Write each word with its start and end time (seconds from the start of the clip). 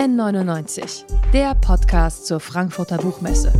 N99, 0.00 1.04
der 1.30 1.54
Podcast 1.56 2.24
zur 2.24 2.40
Frankfurter 2.40 2.96
Buchmesse. 2.96 3.52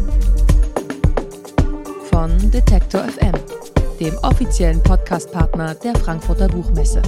Von 2.11 2.51
Detektor 2.51 3.03
FM, 3.03 3.35
dem 4.01 4.17
offiziellen 4.23 4.83
Podcastpartner 4.83 5.75
der 5.75 5.95
Frankfurter 5.97 6.49
Buchmesse. 6.49 7.03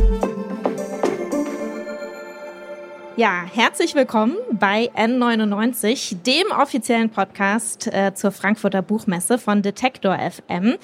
Ja, 3.17 3.45
herzlich 3.51 3.95
willkommen 3.95 4.37
bei 4.51 4.91
N99, 4.95 6.23
dem 6.23 6.51
offiziellen 6.51 7.09
Podcast 7.09 7.87
äh, 7.87 8.13
zur 8.13 8.33
Frankfurter 8.33 8.83
Buchmesse 8.83 9.39
von 9.39 9.63
Detektor 9.63 10.19
FM. 10.19 10.75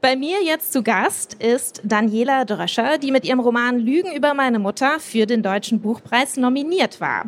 Bei 0.00 0.14
mir 0.14 0.44
jetzt 0.44 0.72
zu 0.72 0.84
Gast 0.84 1.34
ist 1.34 1.80
Daniela 1.82 2.44
Dröscher, 2.44 2.98
die 2.98 3.10
mit 3.10 3.24
ihrem 3.24 3.40
Roman 3.40 3.80
Lügen 3.80 4.14
über 4.14 4.34
meine 4.34 4.60
Mutter 4.60 5.00
für 5.00 5.26
den 5.26 5.42
Deutschen 5.42 5.80
Buchpreis 5.80 6.36
nominiert 6.36 7.00
war. 7.00 7.24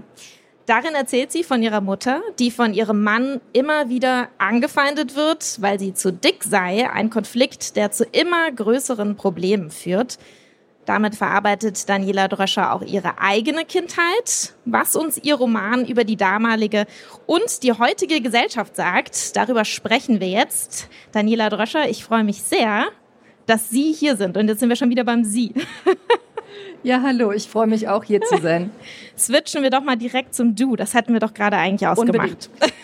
Darin 0.70 0.94
erzählt 0.94 1.32
sie 1.32 1.42
von 1.42 1.64
ihrer 1.64 1.80
Mutter, 1.80 2.22
die 2.38 2.52
von 2.52 2.72
ihrem 2.72 3.02
Mann 3.02 3.40
immer 3.52 3.88
wieder 3.88 4.28
angefeindet 4.38 5.16
wird, 5.16 5.60
weil 5.60 5.80
sie 5.80 5.94
zu 5.94 6.12
dick 6.12 6.44
sei, 6.44 6.88
ein 6.88 7.10
Konflikt, 7.10 7.74
der 7.74 7.90
zu 7.90 8.04
immer 8.04 8.52
größeren 8.52 9.16
Problemen 9.16 9.72
führt. 9.72 10.20
Damit 10.84 11.16
verarbeitet 11.16 11.88
Daniela 11.88 12.28
Dröscher 12.28 12.72
auch 12.72 12.82
ihre 12.82 13.18
eigene 13.18 13.64
Kindheit, 13.64 14.54
was 14.64 14.94
uns 14.94 15.18
ihr 15.18 15.34
Roman 15.34 15.84
über 15.86 16.04
die 16.04 16.16
damalige 16.16 16.86
und 17.26 17.64
die 17.64 17.72
heutige 17.72 18.20
Gesellschaft 18.20 18.76
sagt. 18.76 19.34
Darüber 19.34 19.64
sprechen 19.64 20.20
wir 20.20 20.28
jetzt. 20.28 20.88
Daniela 21.10 21.50
Dröscher, 21.50 21.88
ich 21.88 22.04
freue 22.04 22.22
mich 22.22 22.42
sehr, 22.42 22.86
dass 23.46 23.70
Sie 23.70 23.90
hier 23.90 24.14
sind. 24.14 24.36
Und 24.36 24.46
jetzt 24.46 24.60
sind 24.60 24.68
wir 24.68 24.76
schon 24.76 24.90
wieder 24.90 25.02
beim 25.02 25.24
Sie. 25.24 25.52
Ja, 26.82 27.02
hallo, 27.02 27.30
ich 27.32 27.46
freue 27.48 27.66
mich 27.66 27.88
auch 27.88 28.04
hier 28.04 28.20
zu 28.22 28.38
sein. 28.38 28.70
Switchen 29.18 29.62
wir 29.62 29.70
doch 29.70 29.82
mal 29.82 29.96
direkt 29.96 30.34
zum 30.34 30.56
Du. 30.56 30.76
Das 30.76 30.94
hatten 30.94 31.12
wir 31.12 31.20
doch 31.20 31.34
gerade 31.34 31.56
eigentlich 31.56 31.86
ausgemacht. 31.86 32.18
Unbedingt. 32.18 32.50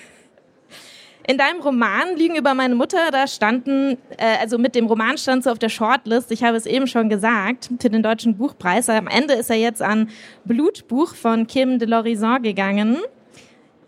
In 1.28 1.38
deinem 1.38 1.61
Roman 1.61 2.16
Lügen 2.16 2.36
über 2.36 2.55
meine 2.55 2.77
Mutter, 2.77 3.11
da 3.11 3.27
standen, 3.27 3.98
äh, 4.16 4.36
also 4.41 4.58
mit 4.58 4.77
dem 4.77 4.86
Roman 4.86 5.19
stand 5.19 5.42
so 5.42 5.50
auf 5.50 5.58
der 5.58 5.70
Shortlist, 5.70 6.30
ich 6.30 6.44
habe 6.44 6.56
es 6.56 6.66
eben 6.66 6.86
schon 6.86 7.08
gesagt, 7.08 7.69
für 7.80 7.91
den 7.91 8.05
Deutschen 8.05 8.36
Buchpreis. 8.36 8.88
Am 8.88 9.08
Ende 9.08 9.34
ist 9.34 9.50
er 9.50 9.56
jetzt 9.56 9.83
an 9.83 10.08
Blutbuch 10.44 11.16
von 11.16 11.48
Kim 11.48 11.81
de 11.81 11.88
l'Horizon 11.88 12.42
gegangen. 12.42 12.98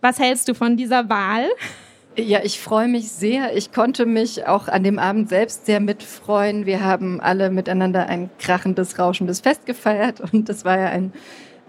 Was 0.01 0.19
hältst 0.19 0.49
du 0.49 0.55
von 0.55 0.77
dieser 0.77 1.09
Wahl? 1.09 1.49
Ja, 2.19 2.41
ich 2.43 2.59
freue 2.59 2.89
mich 2.89 3.13
sehr. 3.13 3.57
Ich 3.57 3.71
konnte 3.71 4.05
mich 4.05 4.45
auch 4.45 4.67
an 4.67 4.83
dem 4.83 4.99
Abend 4.99 5.29
selbst 5.29 5.67
sehr 5.67 5.79
mitfreuen. 5.79 6.67
Wir 6.67 6.85
haben 6.85 7.21
alle 7.21 7.49
miteinander 7.49 8.09
ein 8.09 8.29
krachendes, 8.41 8.99
rauschendes 8.99 9.39
Fest 9.39 9.67
gefeiert 9.67 10.21
und 10.33 10.49
das 10.49 10.65
war 10.65 10.77
ja 10.81 10.87
ein, 10.87 11.13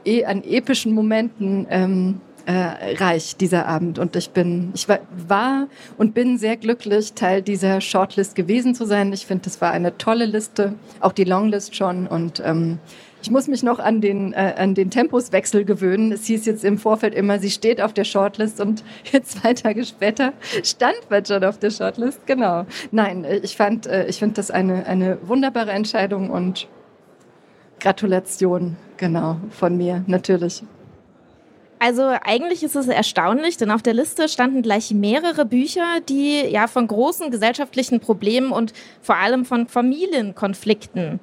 eh, 0.05 0.25
an 0.25 0.43
epischen 0.43 0.93
Momenten. 0.93 1.67
Ähm, 1.69 2.21
äh, 2.49 2.95
reich, 2.95 3.35
dieser 3.35 3.67
Abend. 3.67 3.99
Und 3.99 4.15
ich 4.15 4.31
bin, 4.31 4.71
ich 4.73 4.87
war, 4.87 5.67
und 5.99 6.15
bin 6.15 6.39
sehr 6.39 6.57
glücklich, 6.57 7.13
Teil 7.13 7.43
dieser 7.43 7.79
Shortlist 7.79 8.33
gewesen 8.33 8.73
zu 8.73 8.85
sein. 8.85 9.13
Ich 9.13 9.27
finde, 9.27 9.43
das 9.43 9.61
war 9.61 9.69
eine 9.69 9.99
tolle 9.99 10.25
Liste, 10.25 10.73
auch 10.99 11.11
die 11.11 11.25
Longlist 11.25 11.75
schon. 11.75 12.07
Und 12.07 12.41
ähm, 12.43 12.79
ich 13.21 13.29
muss 13.29 13.47
mich 13.47 13.61
noch 13.61 13.77
an 13.77 14.01
den, 14.01 14.33
äh, 14.33 14.55
an 14.57 14.73
den 14.73 14.89
Tempuswechsel 14.89 15.63
gewöhnen. 15.63 16.11
Es 16.11 16.25
hieß 16.25 16.47
jetzt 16.47 16.65
im 16.65 16.79
Vorfeld 16.79 17.13
immer, 17.13 17.37
sie 17.37 17.51
steht 17.51 17.79
auf 17.79 17.93
der 17.93 18.03
Shortlist 18.03 18.59
und 18.59 18.83
jetzt 19.11 19.39
zwei 19.39 19.53
Tage 19.53 19.85
später 19.85 20.33
stand 20.63 21.07
man 21.11 21.23
schon 21.23 21.43
auf 21.43 21.59
der 21.59 21.69
Shortlist. 21.69 22.25
Genau. 22.25 22.65
Nein, 22.91 23.25
äh, 23.25 23.37
ich 23.37 23.55
fand, 23.57 23.85
äh, 23.85 24.07
ich 24.07 24.17
finde 24.17 24.35
das 24.35 24.49
eine, 24.49 24.87
eine 24.87 25.19
wunderbare 25.21 25.71
Entscheidung 25.71 26.31
und 26.31 26.67
Gratulation, 27.79 28.75
genau, 28.97 29.37
von 29.51 29.77
mir, 29.77 30.03
natürlich. 30.07 30.63
Also 31.79 32.03
eigentlich 32.23 32.61
ist 32.61 32.75
es 32.75 32.87
erstaunlich, 32.87 33.55
denn 33.55 33.71
auf 33.71 33.81
der 33.81 33.93
Liste 33.93 34.27
standen 34.27 34.61
gleich 34.61 34.91
mehrere 34.91 35.45
Bücher, 35.45 36.01
die 36.07 36.41
ja 36.41 36.67
von 36.67 36.87
großen 36.87 37.31
gesellschaftlichen 37.31 38.01
Problemen 38.01 38.51
und 38.51 38.73
vor 39.01 39.15
allem 39.15 39.45
von 39.45 39.65
Familienkonflikten 39.67 41.21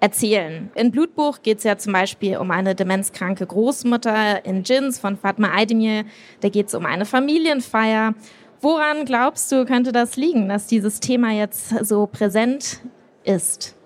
erzählen. 0.00 0.70
In 0.74 0.90
Blutbuch 0.92 1.42
geht 1.42 1.58
es 1.58 1.64
ja 1.64 1.76
zum 1.76 1.92
Beispiel 1.92 2.38
um 2.38 2.50
eine 2.50 2.74
demenzkranke 2.74 3.46
Großmutter. 3.46 4.46
In 4.46 4.62
Jins 4.62 4.98
von 4.98 5.18
Fatma 5.18 5.50
Aydemir, 5.54 6.04
da 6.40 6.48
geht 6.48 6.68
es 6.68 6.74
um 6.74 6.86
eine 6.86 7.04
Familienfeier. 7.04 8.14
Woran 8.60 9.04
glaubst 9.04 9.52
du, 9.52 9.66
könnte 9.66 9.92
das 9.92 10.16
liegen, 10.16 10.48
dass 10.48 10.66
dieses 10.66 11.00
Thema 11.00 11.32
jetzt 11.32 11.86
so 11.86 12.06
präsent 12.06 12.80
ist? 13.24 13.77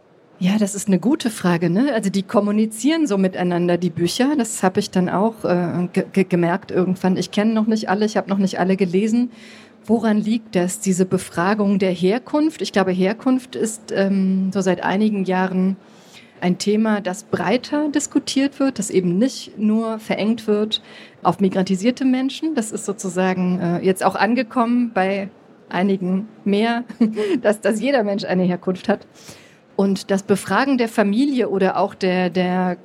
Ja, 0.42 0.58
das 0.58 0.74
ist 0.74 0.88
eine 0.88 0.98
gute 0.98 1.30
Frage. 1.30 1.70
Ne? 1.70 1.94
Also 1.94 2.10
die 2.10 2.24
kommunizieren 2.24 3.06
so 3.06 3.16
miteinander, 3.16 3.78
die 3.78 3.90
Bücher. 3.90 4.34
Das 4.36 4.64
habe 4.64 4.80
ich 4.80 4.90
dann 4.90 5.08
auch 5.08 5.44
äh, 5.44 5.86
ge 5.92 6.24
gemerkt 6.24 6.72
irgendwann. 6.72 7.16
Ich 7.16 7.30
kenne 7.30 7.54
noch 7.54 7.68
nicht 7.68 7.88
alle, 7.88 8.04
ich 8.04 8.16
habe 8.16 8.28
noch 8.28 8.38
nicht 8.38 8.58
alle 8.58 8.76
gelesen. 8.76 9.30
Woran 9.86 10.18
liegt 10.18 10.56
das, 10.56 10.80
diese 10.80 11.06
Befragung 11.06 11.78
der 11.78 11.92
Herkunft? 11.92 12.60
Ich 12.60 12.72
glaube, 12.72 12.90
Herkunft 12.90 13.54
ist 13.54 13.92
ähm, 13.94 14.50
so 14.52 14.62
seit 14.62 14.82
einigen 14.82 15.22
Jahren 15.26 15.76
ein 16.40 16.58
Thema, 16.58 17.00
das 17.00 17.22
breiter 17.22 17.88
diskutiert 17.90 18.58
wird, 18.58 18.80
das 18.80 18.90
eben 18.90 19.18
nicht 19.18 19.56
nur 19.58 20.00
verengt 20.00 20.48
wird 20.48 20.82
auf 21.22 21.38
migrantisierte 21.38 22.04
Menschen. 22.04 22.56
Das 22.56 22.72
ist 22.72 22.84
sozusagen 22.84 23.60
äh, 23.60 23.78
jetzt 23.78 24.04
auch 24.04 24.16
angekommen 24.16 24.90
bei 24.92 25.28
einigen 25.68 26.26
mehr, 26.44 26.82
dass, 27.42 27.60
dass 27.60 27.80
jeder 27.80 28.02
Mensch 28.02 28.24
eine 28.24 28.42
Herkunft 28.42 28.88
hat. 28.88 29.06
Und 29.76 30.10
das 30.10 30.22
Befragen 30.22 30.78
der 30.78 30.88
Familie 30.88 31.48
oder 31.48 31.78
auch 31.78 31.94
der, 31.94 32.30
der 32.30 32.76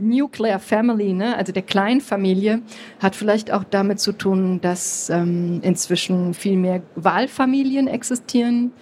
Nuclear 0.00 0.58
Family, 0.58 1.12
ne, 1.12 1.36
also 1.36 1.52
der 1.52 1.62
Kleinfamilie, 1.62 2.62
hat 2.98 3.16
vielleicht 3.16 3.50
auch 3.50 3.64
damit 3.64 4.00
zu 4.00 4.12
tun, 4.12 4.60
dass 4.60 5.10
ähm, 5.10 5.60
inzwischen 5.62 6.34
viel 6.34 6.56
mehr 6.56 6.82
Wahlfamilien 6.96 7.86
existieren, 7.86 8.72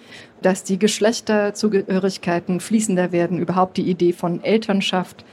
dass 0.41 0.63
die 0.63 0.79
Geschlechterzugehörigkeiten 0.79 2.59
fließender 2.59 3.11
werden, 3.11 3.39
überhaupt 3.39 3.77
die 3.77 3.89
Idee 3.89 4.13
von 4.13 4.43
Elternschaft. 4.43 5.25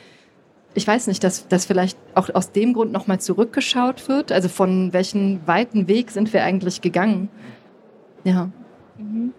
Ich 0.74 0.86
weiß 0.86 1.06
nicht, 1.06 1.24
dass, 1.24 1.48
dass 1.48 1.64
vielleicht 1.64 1.96
auch 2.14 2.28
aus 2.34 2.52
dem 2.52 2.74
Grund 2.74 2.92
nochmal 2.92 3.20
zurückgeschaut 3.20 4.08
wird. 4.08 4.30
Also 4.30 4.48
von 4.48 4.92
welchen 4.92 5.46
weiten 5.46 5.88
Weg 5.88 6.10
sind 6.10 6.32
wir 6.32 6.42
eigentlich 6.42 6.82
gegangen? 6.82 7.28
Ja. 8.24 8.50
Mhm. 8.98 9.32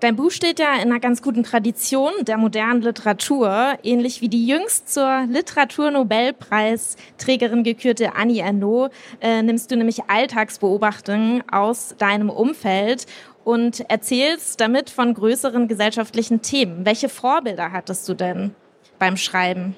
Dein 0.00 0.14
Buch 0.14 0.30
steht 0.30 0.58
ja 0.58 0.74
in 0.74 0.90
einer 0.90 1.00
ganz 1.00 1.22
guten 1.22 1.42
Tradition 1.42 2.10
der 2.20 2.36
modernen 2.36 2.82
Literatur, 2.82 3.78
ähnlich 3.82 4.20
wie 4.20 4.28
die 4.28 4.46
jüngst 4.46 4.92
zur 4.92 5.24
Literaturnobelpreisträgerin 5.26 7.64
gekürte 7.64 8.14
Annie 8.14 8.42
Ernaux, 8.42 8.94
äh, 9.22 9.42
nimmst 9.42 9.70
du 9.70 9.76
nämlich 9.76 10.02
Alltagsbeobachtungen 10.08 11.44
aus 11.50 11.94
deinem 11.96 12.28
Umfeld 12.28 13.06
und 13.42 13.88
erzählst 13.88 14.60
damit 14.60 14.90
von 14.90 15.14
größeren 15.14 15.66
gesellschaftlichen 15.66 16.42
Themen. 16.42 16.84
Welche 16.84 17.08
Vorbilder 17.08 17.72
hattest 17.72 18.06
du 18.06 18.12
denn 18.12 18.54
beim 18.98 19.16
Schreiben? 19.16 19.76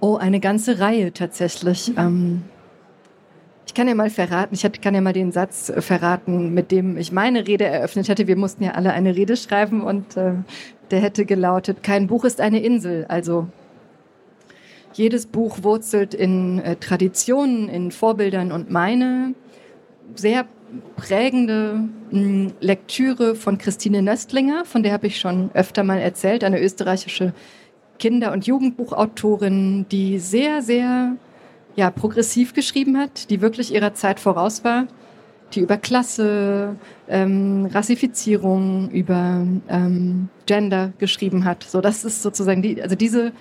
Oh, 0.00 0.16
eine 0.16 0.40
ganze 0.40 0.80
Reihe 0.80 1.12
tatsächlich. 1.12 1.92
Ähm 1.98 2.44
ich 3.66 3.74
kann 3.74 3.88
ja 3.88 3.94
mal 3.94 4.10
verraten, 4.10 4.54
ich 4.54 4.80
kann 4.80 4.94
ja 4.94 5.00
mal 5.00 5.12
den 5.12 5.32
Satz 5.32 5.68
äh, 5.68 5.80
verraten, 5.80 6.52
mit 6.54 6.70
dem 6.70 6.96
ich 6.96 7.12
meine 7.12 7.46
Rede 7.46 7.64
eröffnet 7.64 8.08
hätte. 8.08 8.26
Wir 8.26 8.36
mussten 8.36 8.64
ja 8.64 8.72
alle 8.72 8.92
eine 8.92 9.16
Rede 9.16 9.36
schreiben 9.36 9.82
und 9.82 10.16
äh, 10.16 10.34
der 10.90 11.00
hätte 11.00 11.24
gelautet, 11.24 11.82
kein 11.82 12.06
Buch 12.06 12.24
ist 12.24 12.40
eine 12.40 12.60
Insel. 12.60 13.06
Also 13.08 13.48
jedes 14.92 15.26
Buch 15.26 15.62
wurzelt 15.62 16.14
in 16.14 16.60
äh, 16.60 16.76
Traditionen, 16.76 17.68
in 17.68 17.90
Vorbildern 17.90 18.52
und 18.52 18.70
meine 18.70 19.34
sehr 20.14 20.46
prägende 20.96 21.88
mh, 22.10 22.20
hm, 22.20 22.52
Lektüre 22.60 23.34
von 23.34 23.58
Christine 23.58 24.02
Nöstlinger, 24.02 24.64
von 24.64 24.82
der 24.82 24.92
habe 24.92 25.06
ich 25.06 25.18
schon 25.18 25.50
öfter 25.54 25.84
mal 25.84 25.98
erzählt, 25.98 26.44
eine 26.44 26.60
österreichische 26.60 27.32
Kinder- 27.98 28.32
und 28.32 28.46
Jugendbuchautorin, 28.46 29.86
die 29.90 30.18
sehr, 30.18 30.62
sehr 30.62 31.16
ja, 31.76 31.90
progressiv 31.90 32.54
geschrieben 32.54 32.98
hat, 32.98 33.30
die 33.30 33.40
wirklich 33.40 33.72
ihrer 33.72 33.94
Zeit 33.94 34.20
voraus 34.20 34.64
war, 34.64 34.86
die 35.52 35.60
über 35.60 35.76
Klasse, 35.76 36.76
ähm, 37.08 37.68
Rassifizierung, 37.72 38.90
über 38.90 39.46
ähm, 39.68 40.28
Gender 40.46 40.92
geschrieben 40.98 41.44
hat. 41.44 41.64
So, 41.64 41.80
das 41.80 42.04
ist 42.04 42.22
sozusagen 42.22 42.62
die, 42.62 42.82
also 42.82 42.96
diese 42.96 43.32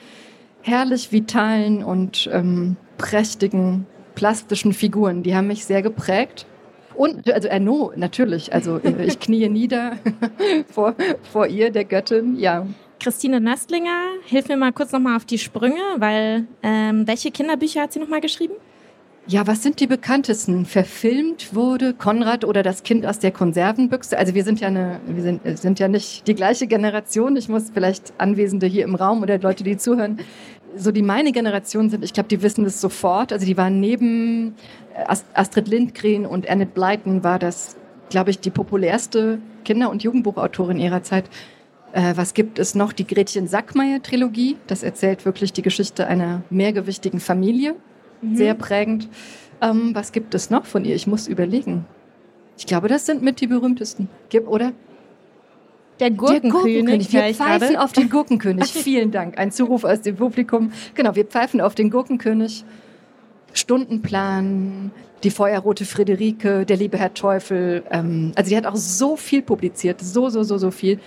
herrlich 0.62 1.12
vitalen 1.12 1.83
und 1.83 2.30
ähm, 2.31 2.77
prächtigen 2.97 3.85
plastischen 4.15 4.74
Figuren, 4.74 5.24
die 5.24 5.35
haben 5.35 5.47
mich 5.47 5.65
sehr 5.65 5.81
geprägt. 5.81 6.45
Und 6.95 7.31
also 7.31 7.47
Erno 7.47 7.91
natürlich, 7.95 8.53
also 8.53 8.77
äh, 8.77 9.06
ich 9.06 9.19
knie 9.19 9.50
nieder 9.50 9.94
vor, 10.69 10.95
vor 11.31 11.47
ihr, 11.47 11.71
der 11.71 11.85
Göttin, 11.85 12.38
ja. 12.38 12.68
Christine 13.04 13.42
Nöstlinger, 13.42 13.98
hilf 14.24 14.48
mir 14.48 14.56
mal 14.56 14.72
kurz 14.72 14.94
nochmal 14.94 15.18
auf 15.18 15.26
die 15.26 15.38
Sprünge, 15.38 15.82
weil 15.98 16.48
ähm, 16.62 17.06
welche 17.06 17.32
Kinderbücher 17.32 17.82
hat 17.82 17.92
sie 17.92 18.00
nochmal 18.00 18.22
geschrieben? 18.22 18.54
Ja, 19.28 19.46
was 19.46 19.62
sind 19.62 19.82
die 19.82 19.88
bekanntesten? 19.88 20.66
Verfilmt 20.66 21.54
wurde 21.54 21.94
Konrad 21.94 22.46
oder 22.46 22.64
das 22.64 22.84
Kind 22.84 23.06
aus 23.06 23.20
der 23.20 23.32
Konservenbüchse. 23.32 24.18
Also 24.18 24.36
wir 24.36 24.46
sind 24.46 24.62
ja 24.62 24.70
eine, 24.70 25.02
wir 25.06 25.22
sind, 25.22 25.42
sind 25.60 25.80
ja 25.80 25.90
nicht 25.90 26.28
die 26.28 26.34
gleiche 26.34 26.66
Generation. 26.66 27.36
Ich 27.36 27.50
muss 27.50 27.72
vielleicht 27.74 28.14
Anwesende 28.20 28.68
hier 28.68 28.86
im 28.86 28.96
Raum 28.96 29.22
oder 29.22 29.38
Leute, 29.38 29.66
die 29.66 29.76
zuhören, 29.76 30.20
so 30.78 30.94
die 30.94 31.02
meine 31.02 31.34
Generation 31.34 31.90
sind, 31.90 32.06
ich 32.06 32.14
glaube, 32.14 32.30
die 32.30 32.42
wissen 32.42 32.64
das 32.64 32.80
sofort. 32.80 33.34
Also 33.34 33.46
die 33.46 33.58
waren 33.58 33.82
neben 33.82 34.56
äh, 34.96 35.14
Astrid 35.34 35.68
Lindgren 35.68 36.26
und 36.26 36.50
Annette 36.50 36.72
Blyton 36.74 37.26
war 37.26 37.38
das, 37.38 37.76
glaube 38.10 38.30
ich, 38.30 38.40
die 38.40 38.50
populärste 38.50 39.40
Kinder- 39.66 39.90
und 39.90 40.04
Jugendbuchautorin 40.04 40.80
ihrer 40.80 41.04
Zeit. 41.04 41.26
Äh, 41.94 42.18
was 42.18 42.34
gibt 42.34 42.57
es 42.57 42.74
noch? 42.74 42.92
Die 42.92 43.06
Gretchen 43.06 43.48
Sackmeier-Trilogie. 43.48 44.57
Das 44.68 44.81
erzählt 44.84 45.25
wirklich 45.25 45.54
die 45.54 45.62
Geschichte 45.62 46.07
einer 46.07 46.42
mehrgewichtigen 46.50 47.19
Familie. 47.19 47.75
Mhm. 48.22 48.36
Sehr 48.36 48.56
prägend. 48.56 49.07
Ähm, 49.62 49.92
was 49.94 50.12
gibt 50.12 50.34
es 50.34 50.50
noch 50.50 50.66
von 50.66 50.86
ihr? 50.86 50.95
Ich 50.95 51.06
muss 51.06 51.28
überlegen. 51.28 51.86
Ich 52.57 52.66
glaube, 52.66 52.88
das 52.88 53.06
sind 53.06 53.22
mit 53.22 53.42
die 53.42 53.48
berühmtesten. 53.48 54.10
Oder? 54.48 54.74
Der 56.00 56.10
Gurkenkönig. 56.10 56.42
Der 56.42 56.51
Gurkenkönig. 56.51 57.13
Wir 57.13 57.34
pfeifen 57.34 57.75
auf 57.78 57.94
den 57.94 58.10
Gurkenkönig. 58.10 58.66
Vielen 58.74 59.12
Dank. 59.12 59.38
Ein 59.38 59.51
Zuruf 59.51 59.84
aus 59.84 60.01
dem 60.01 60.16
Publikum. 60.16 60.72
Genau, 60.95 61.16
wir 61.16 61.25
pfeifen 61.25 61.62
auf 61.62 61.75
den 61.75 61.92
Gurkenkönig. 61.92 62.66
Stundenplan, 63.54 64.92
die 65.24 65.30
Feuerrote 65.30 65.86
Friederike, 65.86 66.66
der 66.66 66.75
liebe 66.75 66.98
Herr 66.98 67.13
Teufel. 67.13 67.84
Ähm, 67.92 68.31
also 68.36 68.50
sie 68.50 68.57
hat 68.57 68.66
auch 68.66 68.75
so 68.75 69.16
viel 69.16 69.44
publiziert, 69.44 70.01
so, 70.01 70.30
so, 70.30 70.42
so, 70.42 70.57
so 70.57 70.72
viel. 70.72 71.00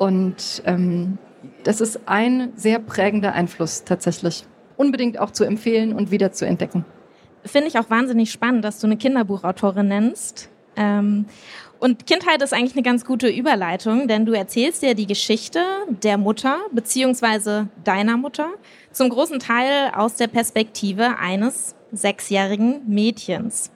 Und 0.00 0.62
ähm, 0.64 1.18
das 1.62 1.82
ist 1.82 2.08
ein 2.08 2.54
sehr 2.56 2.78
prägender 2.78 3.34
Einfluss 3.34 3.84
tatsächlich. 3.84 4.46
Unbedingt 4.78 5.18
auch 5.18 5.30
zu 5.30 5.44
empfehlen 5.44 5.92
und 5.92 6.10
wieder 6.10 6.32
zu 6.32 6.46
entdecken. 6.46 6.86
Finde 7.44 7.68
ich 7.68 7.78
auch 7.78 7.90
wahnsinnig 7.90 8.32
spannend, 8.32 8.64
dass 8.64 8.80
du 8.80 8.86
eine 8.86 8.96
Kinderbuchautorin 8.96 9.88
nennst. 9.88 10.48
Ähm, 10.74 11.26
und 11.80 12.06
Kindheit 12.06 12.40
ist 12.40 12.54
eigentlich 12.54 12.72
eine 12.72 12.82
ganz 12.82 13.04
gute 13.04 13.28
Überleitung, 13.28 14.08
denn 14.08 14.24
du 14.24 14.32
erzählst 14.32 14.80
dir 14.80 14.94
die 14.94 15.06
Geschichte 15.06 15.62
der 16.02 16.16
Mutter 16.16 16.60
beziehungsweise 16.72 17.68
deiner 17.84 18.16
Mutter 18.16 18.48
zum 18.92 19.10
großen 19.10 19.38
Teil 19.38 19.92
aus 19.94 20.14
der 20.14 20.28
Perspektive 20.28 21.18
eines 21.18 21.74
sechsjährigen 21.92 22.88
Mädchens. 22.88 23.70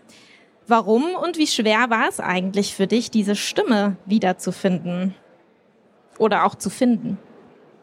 Warum 0.66 1.04
und 1.22 1.36
wie 1.36 1.46
schwer 1.46 1.90
war 1.90 2.08
es 2.08 2.18
eigentlich 2.18 2.74
für 2.74 2.86
dich, 2.86 3.10
diese 3.10 3.36
Stimme 3.36 3.98
wiederzufinden? 4.06 5.14
Oder 6.18 6.44
auch 6.44 6.54
zu 6.54 6.70
finden? 6.70 7.18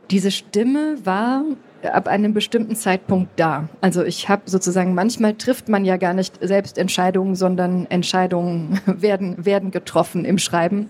Diese 0.09 0.31
Stimme 0.31 0.97
war 1.03 1.43
ab 1.83 2.07
einem 2.07 2.33
bestimmten 2.33 2.75
Zeitpunkt 2.75 3.31
da. 3.37 3.69
Also 3.79 4.03
ich 4.03 4.29
habe 4.29 4.43
sozusagen, 4.45 4.93
manchmal 4.93 5.33
trifft 5.33 5.69
man 5.69 5.85
ja 5.85 5.97
gar 5.97 6.13
nicht 6.13 6.37
selbst 6.41 6.77
Entscheidungen, 6.77 7.35
sondern 7.35 7.87
Entscheidungen 7.89 8.79
werden, 8.85 9.45
werden 9.45 9.71
getroffen 9.71 10.25
im 10.25 10.37
Schreiben. 10.37 10.89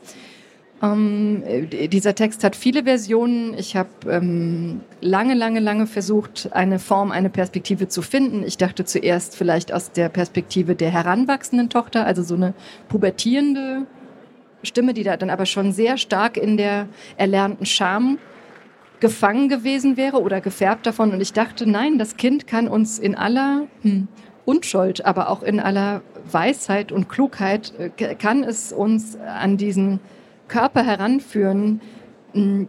Ähm, 0.81 1.43
dieser 1.71 2.15
Text 2.15 2.43
hat 2.43 2.55
viele 2.55 2.83
Versionen. 2.83 3.53
Ich 3.55 3.75
habe 3.75 3.89
ähm, 4.09 4.81
lange, 4.99 5.35
lange, 5.35 5.59
lange 5.59 5.85
versucht, 5.85 6.49
eine 6.53 6.79
Form, 6.79 7.11
eine 7.11 7.29
Perspektive 7.29 7.87
zu 7.87 8.01
finden. 8.01 8.43
Ich 8.43 8.57
dachte 8.57 8.83
zuerst 8.83 9.35
vielleicht 9.35 9.71
aus 9.71 9.91
der 9.91 10.09
Perspektive 10.09 10.75
der 10.75 10.89
heranwachsenden 10.89 11.69
Tochter, 11.69 12.05
also 12.05 12.23
so 12.23 12.33
eine 12.33 12.53
pubertierende 12.89 13.85
Stimme, 14.63 14.93
die 14.93 15.03
da 15.03 15.17
dann 15.17 15.29
aber 15.29 15.45
schon 15.45 15.71
sehr 15.71 15.97
stark 15.97 16.37
in 16.37 16.57
der 16.57 16.87
erlernten 17.17 17.65
Scham 17.65 18.17
gefangen 19.01 19.49
gewesen 19.49 19.97
wäre 19.97 20.21
oder 20.21 20.39
gefärbt 20.39 20.85
davon. 20.85 21.11
Und 21.11 21.21
ich 21.21 21.33
dachte, 21.33 21.69
nein, 21.69 21.97
das 21.97 22.15
Kind 22.15 22.47
kann 22.47 22.67
uns 22.67 22.99
in 22.99 23.15
aller 23.15 23.67
hm, 23.81 24.07
Unschuld, 24.45 25.05
aber 25.05 25.29
auch 25.29 25.43
in 25.43 25.59
aller 25.59 26.01
Weisheit 26.31 26.91
und 26.91 27.09
Klugheit, 27.09 27.73
äh, 27.77 28.15
kann 28.15 28.43
es 28.43 28.71
uns 28.71 29.17
an 29.17 29.57
diesen 29.57 29.99
Körper 30.47 30.83
heranführen, 30.83 31.81
hm, 32.33 32.67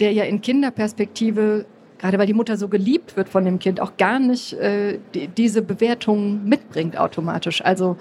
der 0.00 0.12
ja 0.12 0.24
in 0.24 0.40
Kinderperspektive, 0.40 1.66
gerade 1.98 2.18
weil 2.18 2.26
die 2.26 2.34
Mutter 2.34 2.56
so 2.56 2.68
geliebt 2.68 3.16
wird 3.16 3.28
von 3.28 3.44
dem 3.44 3.58
Kind, 3.58 3.80
auch 3.80 3.96
gar 3.96 4.18
nicht 4.18 4.54
äh, 4.54 4.98
die, 5.14 5.28
diese 5.28 5.62
Bewertung 5.62 6.44
mitbringt 6.44 6.96
automatisch. 6.96 7.62
Also 7.64 7.96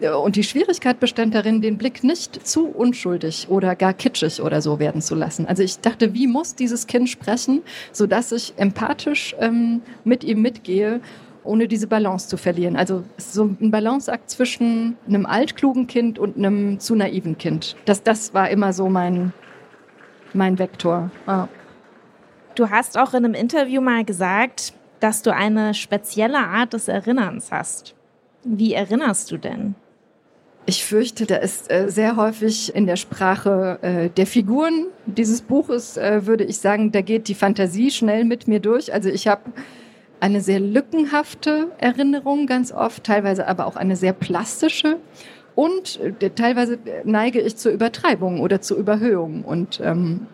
und 0.00 0.36
die 0.36 0.44
Schwierigkeit 0.44 1.00
bestand 1.00 1.34
darin, 1.34 1.60
den 1.60 1.76
Blick 1.76 2.04
nicht 2.04 2.46
zu 2.46 2.66
unschuldig 2.68 3.48
oder 3.48 3.74
gar 3.74 3.92
kitschig 3.92 4.40
oder 4.40 4.62
so 4.62 4.78
werden 4.78 5.00
zu 5.00 5.14
lassen. 5.14 5.46
Also 5.46 5.62
ich 5.62 5.80
dachte, 5.80 6.14
wie 6.14 6.26
muss 6.26 6.54
dieses 6.54 6.86
Kind 6.86 7.08
sprechen, 7.08 7.62
sodass 7.92 8.30
ich 8.32 8.54
empathisch 8.56 9.34
ähm, 9.40 9.82
mit 10.04 10.22
ihm 10.22 10.40
mitgehe, 10.40 11.00
ohne 11.42 11.66
diese 11.66 11.86
Balance 11.86 12.28
zu 12.28 12.36
verlieren. 12.36 12.76
Also 12.76 13.04
so 13.16 13.44
ein 13.44 13.70
Balanceakt 13.70 14.30
zwischen 14.30 14.96
einem 15.08 15.26
altklugen 15.26 15.86
Kind 15.86 16.18
und 16.18 16.36
einem 16.36 16.78
zu 16.78 16.94
naiven 16.94 17.38
Kind. 17.38 17.74
Das, 17.84 18.02
das 18.02 18.34
war 18.34 18.50
immer 18.50 18.72
so 18.72 18.88
mein, 18.88 19.32
mein 20.32 20.58
Vektor. 20.58 21.10
Ah. 21.26 21.48
Du 22.54 22.70
hast 22.70 22.98
auch 22.98 23.14
in 23.14 23.24
einem 23.24 23.34
Interview 23.34 23.80
mal 23.80 24.04
gesagt, 24.04 24.74
dass 25.00 25.22
du 25.22 25.32
eine 25.32 25.74
spezielle 25.74 26.38
Art 26.38 26.72
des 26.72 26.88
Erinnerns 26.88 27.50
hast. 27.50 27.94
Wie 28.44 28.74
erinnerst 28.74 29.30
du 29.30 29.36
denn? 29.36 29.74
Ich 30.68 30.84
fürchte, 30.84 31.24
da 31.24 31.36
ist 31.36 31.72
äh, 31.72 31.88
sehr 31.88 32.16
häufig 32.16 32.74
in 32.74 32.86
der 32.86 32.96
Sprache 32.96 33.78
äh, 33.80 34.10
der 34.10 34.26
Figuren 34.26 34.88
dieses 35.06 35.40
Buches, 35.40 35.96
äh, 35.96 36.26
würde 36.26 36.44
ich 36.44 36.58
sagen, 36.58 36.92
da 36.92 37.00
geht 37.00 37.28
die 37.28 37.34
Fantasie 37.34 37.90
schnell 37.90 38.26
mit 38.26 38.48
mir 38.48 38.60
durch. 38.60 38.92
Also 38.92 39.08
ich 39.08 39.28
habe 39.28 39.50
eine 40.20 40.42
sehr 40.42 40.60
lückenhafte 40.60 41.68
Erinnerung 41.78 42.46
ganz 42.46 42.70
oft, 42.70 43.02
teilweise 43.02 43.48
aber 43.48 43.64
auch 43.64 43.76
eine 43.76 43.96
sehr 43.96 44.12
plastische. 44.12 44.98
Und 45.54 46.00
äh, 46.00 46.28
teilweise 46.28 46.78
neige 47.02 47.40
ich 47.40 47.56
zur 47.56 47.72
Übertreibung 47.72 48.40
oder 48.40 48.60
zur 48.60 48.76
Überhöhung. 48.76 49.44
Und 49.44 49.80
ähm, 49.82 50.26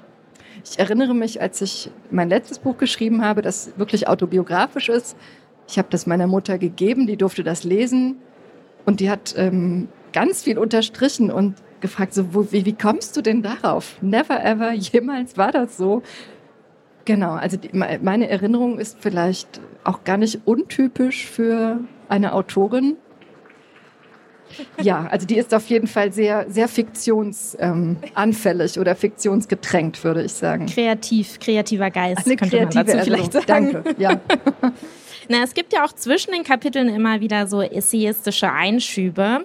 ich 0.64 0.80
erinnere 0.80 1.14
mich, 1.14 1.40
als 1.40 1.62
ich 1.62 1.92
mein 2.10 2.28
letztes 2.28 2.58
Buch 2.58 2.76
geschrieben 2.76 3.24
habe, 3.24 3.40
das 3.40 3.78
wirklich 3.78 4.08
autobiografisch 4.08 4.88
ist. 4.88 5.16
Ich 5.68 5.78
habe 5.78 5.86
das 5.92 6.08
meiner 6.08 6.26
Mutter 6.26 6.58
gegeben, 6.58 7.06
die 7.06 7.16
durfte 7.16 7.44
das 7.44 7.62
lesen. 7.62 8.16
Und 8.84 8.98
die 8.98 9.08
hat 9.10 9.36
ähm, 9.38 9.86
ganz 10.14 10.42
viel 10.42 10.58
unterstrichen 10.58 11.30
und 11.30 11.56
gefragt, 11.80 12.14
so, 12.14 12.32
wo, 12.32 12.50
wie, 12.50 12.64
wie 12.64 12.72
kommst 12.72 13.14
du 13.16 13.20
denn 13.20 13.42
darauf? 13.42 14.00
Never 14.00 14.42
ever, 14.42 14.72
jemals 14.72 15.36
war 15.36 15.52
das 15.52 15.76
so. 15.76 16.02
Genau, 17.04 17.32
also 17.32 17.58
die, 17.58 17.68
meine 17.74 18.30
Erinnerung 18.30 18.78
ist 18.78 18.96
vielleicht 18.98 19.60
auch 19.82 20.04
gar 20.04 20.16
nicht 20.16 20.40
untypisch 20.46 21.26
für 21.26 21.80
eine 22.08 22.32
Autorin. 22.32 22.96
Ja, 24.80 25.08
also 25.10 25.26
die 25.26 25.36
ist 25.36 25.52
auf 25.52 25.66
jeden 25.66 25.88
Fall 25.88 26.12
sehr, 26.12 26.48
sehr 26.48 26.68
fiktionsanfällig 26.68 28.76
ähm, 28.76 28.80
oder 28.80 28.94
fiktionsgetränkt, 28.94 30.04
würde 30.04 30.22
ich 30.22 30.32
sagen. 30.32 30.66
Kreativ, 30.66 31.40
kreativer 31.40 31.90
Geist, 31.90 32.24
Eine 32.24 32.36
könnte 32.36 32.58
kreative 32.58 32.84
man 32.84 32.86
dazu 32.86 33.04
vielleicht 33.04 33.32
sagen. 33.32 33.46
Danke, 33.46 33.82
ja. 33.98 34.20
Na, 35.28 35.42
es 35.42 35.54
gibt 35.54 35.72
ja 35.72 35.84
auch 35.84 35.92
zwischen 35.92 36.32
den 36.32 36.44
Kapiteln 36.44 36.88
immer 36.88 37.20
wieder 37.20 37.46
so 37.46 37.62
essayistische 37.62 38.52
Einschübe 38.52 39.44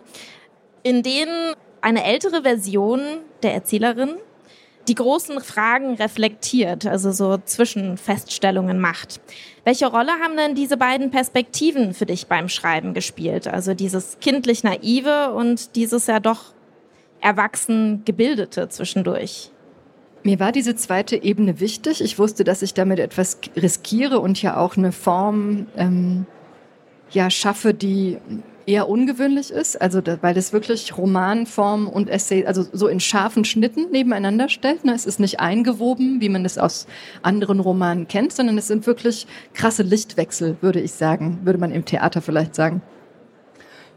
in 0.83 1.03
denen 1.03 1.53
eine 1.81 2.03
ältere 2.03 2.43
Version 2.43 3.01
der 3.43 3.53
Erzählerin 3.53 4.15
die 4.87 4.95
großen 4.95 5.39
Fragen 5.41 5.93
reflektiert, 5.95 6.85
also 6.87 7.11
so 7.11 7.37
Zwischenfeststellungen 7.37 8.79
macht. 8.79 9.21
Welche 9.63 9.85
Rolle 9.85 10.11
haben 10.21 10.35
denn 10.35 10.55
diese 10.55 10.77
beiden 10.77 11.11
Perspektiven 11.11 11.93
für 11.93 12.07
dich 12.07 12.27
beim 12.27 12.49
Schreiben 12.49 12.93
gespielt? 12.93 13.47
Also 13.47 13.75
dieses 13.75 14.17
kindlich 14.19 14.63
naive 14.63 15.31
und 15.33 15.75
dieses 15.75 16.07
ja 16.07 16.19
doch 16.19 16.53
erwachsen 17.21 18.01
gebildete 18.03 18.67
zwischendurch? 18.69 19.51
Mir 20.23 20.39
war 20.39 20.51
diese 20.51 20.75
zweite 20.75 21.21
Ebene 21.21 21.59
wichtig. 21.59 22.01
Ich 22.01 22.17
wusste, 22.17 22.43
dass 22.43 22.61
ich 22.61 22.73
damit 22.73 22.99
etwas 22.99 23.39
riskiere 23.55 24.19
und 24.19 24.41
ja 24.41 24.57
auch 24.57 24.75
eine 24.75 24.91
Form 24.91 25.67
ähm, 25.77 26.25
ja 27.11 27.29
schaffe, 27.29 27.73
die 27.73 28.17
eher 28.69 28.87
ungewöhnlich 28.87 29.49
ist, 29.49 29.81
also 29.81 29.99
da, 29.99 30.19
weil 30.21 30.35
das 30.35 30.53
wirklich 30.53 30.95
Romanform 30.95 31.87
und 31.87 32.07
Essay, 32.07 32.45
also 32.45 32.63
so 32.71 32.87
in 32.87 32.99
scharfen 32.99 33.43
Schnitten 33.43 33.89
nebeneinander 33.89 34.47
stellt. 34.47 34.85
Ne? 34.85 34.93
Es 34.93 35.07
ist 35.07 35.19
nicht 35.19 35.39
eingewoben, 35.39 36.21
wie 36.21 36.29
man 36.29 36.43
das 36.43 36.59
aus 36.59 36.85
anderen 37.23 37.59
Romanen 37.59 38.07
kennt, 38.07 38.31
sondern 38.31 38.59
es 38.59 38.67
sind 38.67 38.85
wirklich 38.85 39.25
krasse 39.55 39.81
Lichtwechsel, 39.81 40.57
würde 40.61 40.79
ich 40.79 40.91
sagen, 40.91 41.39
würde 41.43 41.57
man 41.57 41.71
im 41.71 41.83
Theater 41.83 42.21
vielleicht 42.21 42.53
sagen. 42.53 42.83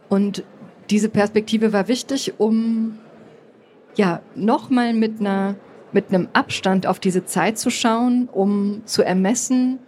Und 0.08 0.42
diese 0.88 1.10
Perspektive 1.10 1.74
war 1.74 1.86
wichtig, 1.88 2.34
um 2.38 2.98
ja 3.94 4.22
nochmal 4.34 4.94
mit 4.94 5.20
einer 5.20 5.54
mit 5.94 6.08
einem 6.08 6.28
Abstand 6.32 6.86
auf 6.86 6.98
diese 6.98 7.26
Zeit 7.26 7.58
zu 7.58 7.68
schauen, 7.68 8.30
um 8.32 8.80
zu 8.86 9.02
ermessen, 9.02 9.78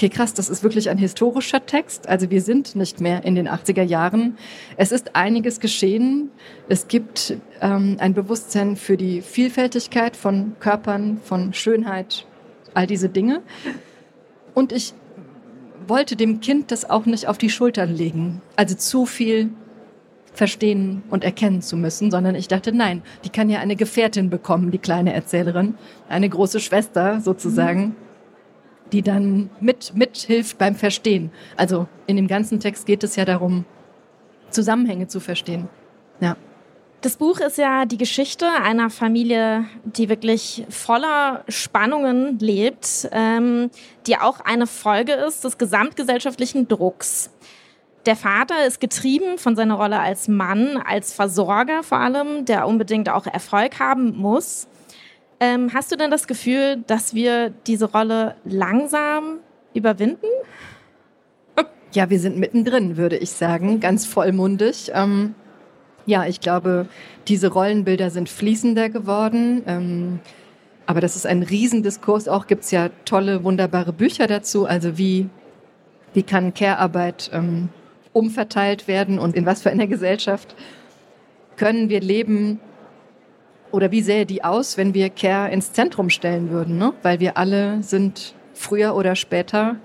okay, 0.00 0.08
krass, 0.08 0.32
das 0.32 0.48
ist 0.48 0.62
wirklich 0.62 0.88
ein 0.88 0.96
historischer 0.96 1.66
Text. 1.66 2.08
Also 2.08 2.30
wir 2.30 2.40
sind 2.40 2.74
nicht 2.74 3.02
mehr 3.02 3.22
in 3.26 3.34
den 3.34 3.46
80er 3.46 3.82
Jahren. 3.82 4.38
Es 4.78 4.92
ist 4.92 5.14
einiges 5.14 5.60
geschehen. 5.60 6.30
Es 6.70 6.88
gibt 6.88 7.36
ähm, 7.60 7.98
ein 8.00 8.14
Bewusstsein 8.14 8.76
für 8.76 8.96
die 8.96 9.20
Vielfältigkeit 9.20 10.16
von 10.16 10.56
Körpern, 10.58 11.20
von 11.22 11.52
Schönheit, 11.52 12.24
all 12.72 12.86
diese 12.86 13.10
Dinge. 13.10 13.42
Und 14.54 14.72
ich 14.72 14.94
wollte 15.86 16.16
dem 16.16 16.40
Kind 16.40 16.70
das 16.70 16.88
auch 16.88 17.04
nicht 17.04 17.28
auf 17.28 17.36
die 17.36 17.50
Schultern 17.50 17.94
legen. 17.94 18.40
Also 18.56 18.76
zu 18.76 19.04
viel 19.04 19.50
verstehen 20.32 21.02
und 21.10 21.24
erkennen 21.24 21.60
zu 21.60 21.76
müssen, 21.76 22.10
sondern 22.10 22.36
ich 22.36 22.48
dachte, 22.48 22.72
nein, 22.72 23.02
die 23.26 23.28
kann 23.28 23.50
ja 23.50 23.58
eine 23.58 23.76
Gefährtin 23.76 24.30
bekommen, 24.30 24.70
die 24.70 24.78
kleine 24.78 25.12
Erzählerin, 25.12 25.74
eine 26.08 26.30
große 26.30 26.58
Schwester 26.58 27.20
sozusagen. 27.20 27.80
Mhm 27.80 28.09
die 28.92 29.02
dann 29.02 29.50
mit, 29.60 29.94
mithilft 29.94 30.58
beim 30.58 30.74
Verstehen. 30.74 31.30
Also 31.56 31.88
in 32.06 32.16
dem 32.16 32.26
ganzen 32.26 32.60
Text 32.60 32.86
geht 32.86 33.04
es 33.04 33.16
ja 33.16 33.24
darum, 33.24 33.64
Zusammenhänge 34.50 35.06
zu 35.06 35.20
verstehen. 35.20 35.68
Ja. 36.20 36.36
Das 37.02 37.16
Buch 37.16 37.40
ist 37.40 37.56
ja 37.56 37.86
die 37.86 37.96
Geschichte 37.96 38.46
einer 38.62 38.90
Familie, 38.90 39.64
die 39.84 40.10
wirklich 40.10 40.66
voller 40.68 41.44
Spannungen 41.48 42.38
lebt, 42.40 43.08
ähm, 43.12 43.70
die 44.06 44.18
auch 44.18 44.40
eine 44.40 44.66
Folge 44.66 45.12
ist 45.12 45.44
des 45.44 45.56
gesamtgesellschaftlichen 45.56 46.68
Drucks. 46.68 47.30
Der 48.04 48.16
Vater 48.16 48.66
ist 48.66 48.80
getrieben 48.80 49.38
von 49.38 49.56
seiner 49.56 49.74
Rolle 49.74 49.98
als 49.98 50.28
Mann, 50.28 50.76
als 50.76 51.14
Versorger 51.14 51.82
vor 51.82 51.98
allem, 51.98 52.44
der 52.44 52.66
unbedingt 52.66 53.08
auch 53.08 53.26
Erfolg 53.26 53.78
haben 53.78 54.16
muss. 54.16 54.68
Ähm, 55.40 55.72
hast 55.72 55.90
du 55.90 55.96
denn 55.96 56.10
das 56.10 56.26
Gefühl, 56.26 56.84
dass 56.86 57.14
wir 57.14 57.50
diese 57.66 57.90
Rolle 57.90 58.36
langsam 58.44 59.38
überwinden? 59.74 60.26
Ja, 61.92 62.08
wir 62.08 62.20
sind 62.20 62.36
mittendrin, 62.36 62.96
würde 62.96 63.16
ich 63.16 63.30
sagen, 63.30 63.80
ganz 63.80 64.06
vollmundig. 64.06 64.92
Ähm 64.94 65.34
ja, 66.06 66.26
ich 66.26 66.40
glaube, 66.40 66.86
diese 67.28 67.52
Rollenbilder 67.52 68.10
sind 68.10 68.28
fließender 68.28 68.90
geworden. 68.90 69.62
Ähm, 69.66 70.20
aber 70.86 71.00
das 71.00 71.16
ist 71.16 71.26
ein 71.26 71.42
Riesendiskurs. 71.42 72.28
Auch 72.28 72.46
gibt 72.46 72.64
es 72.64 72.70
ja 72.70 72.90
tolle, 73.04 73.44
wunderbare 73.44 73.92
Bücher 73.92 74.26
dazu. 74.26 74.66
Also 74.66 74.98
wie, 74.98 75.28
wie 76.14 76.22
kann 76.22 76.54
Care-Arbeit 76.54 77.30
ähm, 77.32 77.68
umverteilt 78.12 78.88
werden 78.88 79.18
und 79.18 79.36
in 79.36 79.46
was 79.46 79.62
für 79.62 79.70
einer 79.70 79.86
Gesellschaft 79.86 80.54
können 81.56 81.88
wir 81.88 82.00
leben? 82.00 82.60
Oder 83.72 83.90
wie 83.90 84.02
sähe 84.02 84.26
die 84.26 84.42
aus, 84.42 84.76
wenn 84.76 84.94
wir 84.94 85.10
Care 85.10 85.50
ins 85.50 85.72
Zentrum 85.72 86.10
stellen 86.10 86.50
würden? 86.50 86.78
Ne? 86.78 86.92
Weil 87.02 87.20
wir 87.20 87.36
alle 87.36 87.82
sind 87.82 88.34
früher 88.54 88.94
oder 88.94 89.14
später 89.14 89.76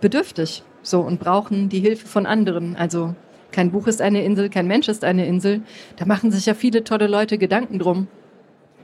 bedürftig 0.00 0.62
so 0.82 1.00
und 1.00 1.20
brauchen 1.20 1.68
die 1.68 1.80
Hilfe 1.80 2.06
von 2.06 2.26
anderen. 2.26 2.76
Also 2.76 3.14
kein 3.52 3.70
Buch 3.70 3.86
ist 3.86 4.02
eine 4.02 4.24
Insel, 4.24 4.50
kein 4.50 4.66
Mensch 4.66 4.88
ist 4.88 5.04
eine 5.04 5.26
Insel. 5.26 5.62
Da 5.96 6.06
machen 6.06 6.30
sich 6.30 6.46
ja 6.46 6.54
viele 6.54 6.84
tolle 6.84 7.06
Leute 7.06 7.38
Gedanken 7.38 7.78
drum. 7.78 8.08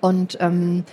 Und 0.01 0.39
ähm, 0.41 0.85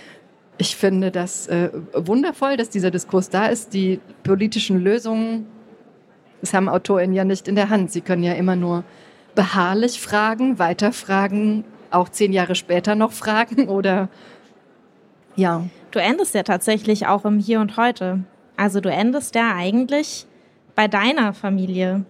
ich 0.58 0.76
finde 0.76 1.10
das 1.10 1.46
äh, 1.46 1.70
wundervoll, 1.94 2.56
dass 2.56 2.68
dieser 2.68 2.90
Diskurs 2.90 3.30
da 3.30 3.46
ist. 3.46 3.72
Die 3.74 4.00
politischen 4.24 4.82
Lösungen, 4.82 5.46
das 6.40 6.52
haben 6.52 6.68
AutorInnen 6.68 7.14
ja 7.14 7.24
nicht 7.24 7.48
in 7.48 7.54
der 7.54 7.70
Hand. 7.70 7.92
Sie 7.92 8.00
können 8.00 8.24
ja 8.24 8.34
immer 8.34 8.56
nur 8.56 8.84
beharrlich 9.34 10.00
fragen, 10.00 10.58
weiterfragen, 10.58 11.64
auch 11.90 12.08
zehn 12.08 12.32
Jahre 12.32 12.54
später 12.54 12.94
noch 12.94 13.12
fragen 13.12 13.68
oder 13.68 14.08
ja. 15.36 15.64
Du 15.90 16.00
endest 16.00 16.34
ja 16.34 16.42
tatsächlich 16.42 17.06
auch 17.06 17.24
im 17.24 17.38
Hier 17.38 17.60
und 17.60 17.76
Heute. 17.76 18.24
Also 18.56 18.80
du 18.80 18.90
endest 18.90 19.34
ja 19.34 19.54
eigentlich 19.54 20.26
bei 20.74 20.88
deiner 20.88 21.32
Familie. 21.32 22.04